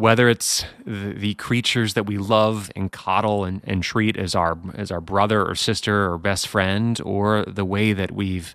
[0.00, 4.58] whether it's the, the, creatures that we love and coddle and, and treat as our
[4.74, 8.54] as our brother or sister or best friend, or the way that we've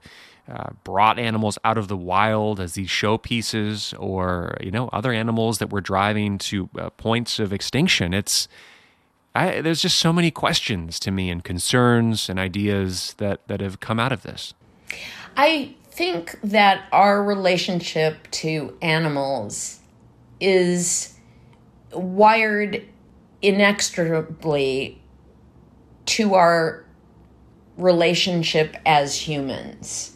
[0.49, 5.59] uh, brought animals out of the wild as these showpieces or you know other animals
[5.59, 8.47] that we're driving to uh, points of extinction it's
[9.35, 13.79] I, there's just so many questions to me and concerns and ideas that that have
[13.81, 14.53] come out of this.
[15.35, 19.79] I think that our relationship to animals
[20.39, 21.14] is
[21.91, 22.83] wired
[23.41, 25.01] inextricably
[26.05, 26.85] to our
[27.77, 30.15] relationship as humans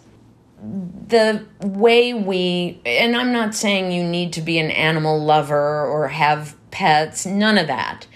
[0.62, 6.08] the way we, and I'm not saying you need to be an animal lover or
[6.10, 8.08] have pets, none of that.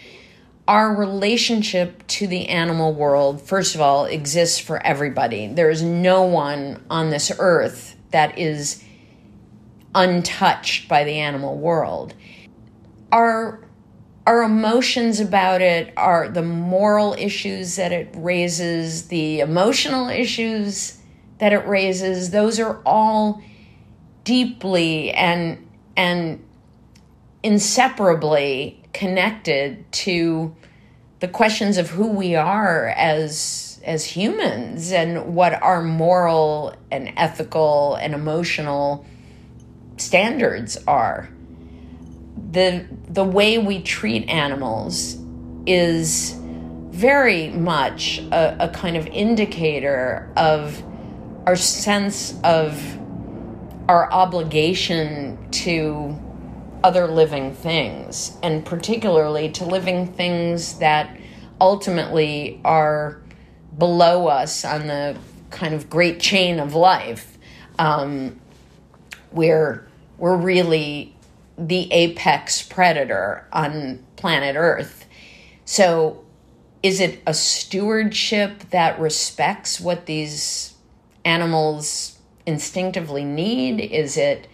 [0.68, 5.48] Our relationship to the animal world, first of all, exists for everybody.
[5.48, 8.84] There is no one on this earth that is
[9.96, 12.14] untouched by the animal world.
[13.14, 13.64] Our
[14.26, 20.98] our emotions about it are the moral issues that it raises, the emotional issues
[21.40, 23.42] that it raises, those are all
[24.24, 26.44] deeply and and
[27.44, 30.56] inseparably connected to
[31.20, 37.96] the questions of who we are as as humans and what our moral and ethical
[37.96, 39.06] and emotional
[39.98, 41.30] standards are
[42.54, 45.18] the the way we treat animals
[45.66, 46.38] is
[46.92, 50.82] very much a, a kind of indicator of
[51.48, 53.00] our sense of
[53.90, 56.18] our obligation to
[56.84, 61.18] other living things, and particularly to living things that
[61.60, 63.22] ultimately are
[63.78, 65.18] below us on the
[65.50, 67.38] kind of great chain of life.
[67.80, 68.40] Um,
[69.32, 69.88] we're,
[70.18, 71.13] we're really
[71.58, 75.06] the apex predator on planet Earth.
[75.66, 76.24] So,
[76.82, 80.74] is it a stewardship that respects what these
[81.24, 83.80] animals instinctively need?
[83.80, 84.48] Is it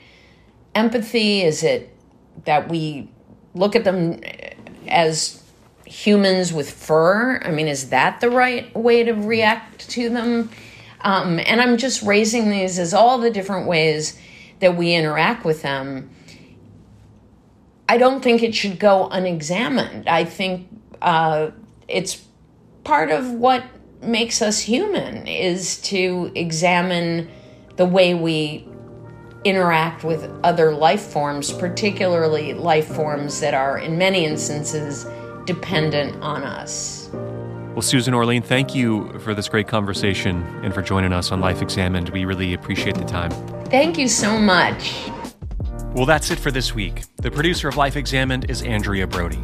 [0.76, 1.42] empathy?
[1.42, 1.96] Is it
[2.46, 3.10] that we
[3.56, 4.22] look at them
[4.88, 5.44] as
[5.86, 7.42] humans with fur?
[7.44, 10.50] I mean, is that the right way to react to them?
[11.02, 14.20] Um, and I'm just raising these as all the different ways
[14.60, 16.10] that we interact with them.
[17.90, 20.08] I don't think it should go unexamined.
[20.08, 20.70] I think
[21.02, 21.50] uh,
[21.88, 22.24] it's
[22.84, 23.64] part of what
[24.04, 27.28] makes us human is to examine
[27.78, 28.68] the way we
[29.44, 35.08] interact with other life forms, particularly life forms that are, in many instances,
[35.46, 37.10] dependent on us.
[37.74, 41.64] Well, Susan Orlean, thank you for this great conversation and for joining us on Life
[41.64, 42.10] Examined.
[42.10, 43.32] We really appreciate the time.
[43.66, 45.10] Thank you so much.
[45.94, 47.04] Well, that's it for this week.
[47.18, 49.44] The producer of Life Examined is Andrea Brody.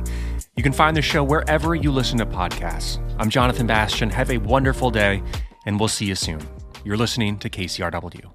[0.55, 2.99] You can find the show wherever you listen to podcasts.
[3.17, 4.11] I'm Jonathan Bastian.
[4.11, 5.23] Have a wonderful day,
[5.65, 6.39] and we'll see you soon.
[6.83, 8.31] You're listening to KCRW.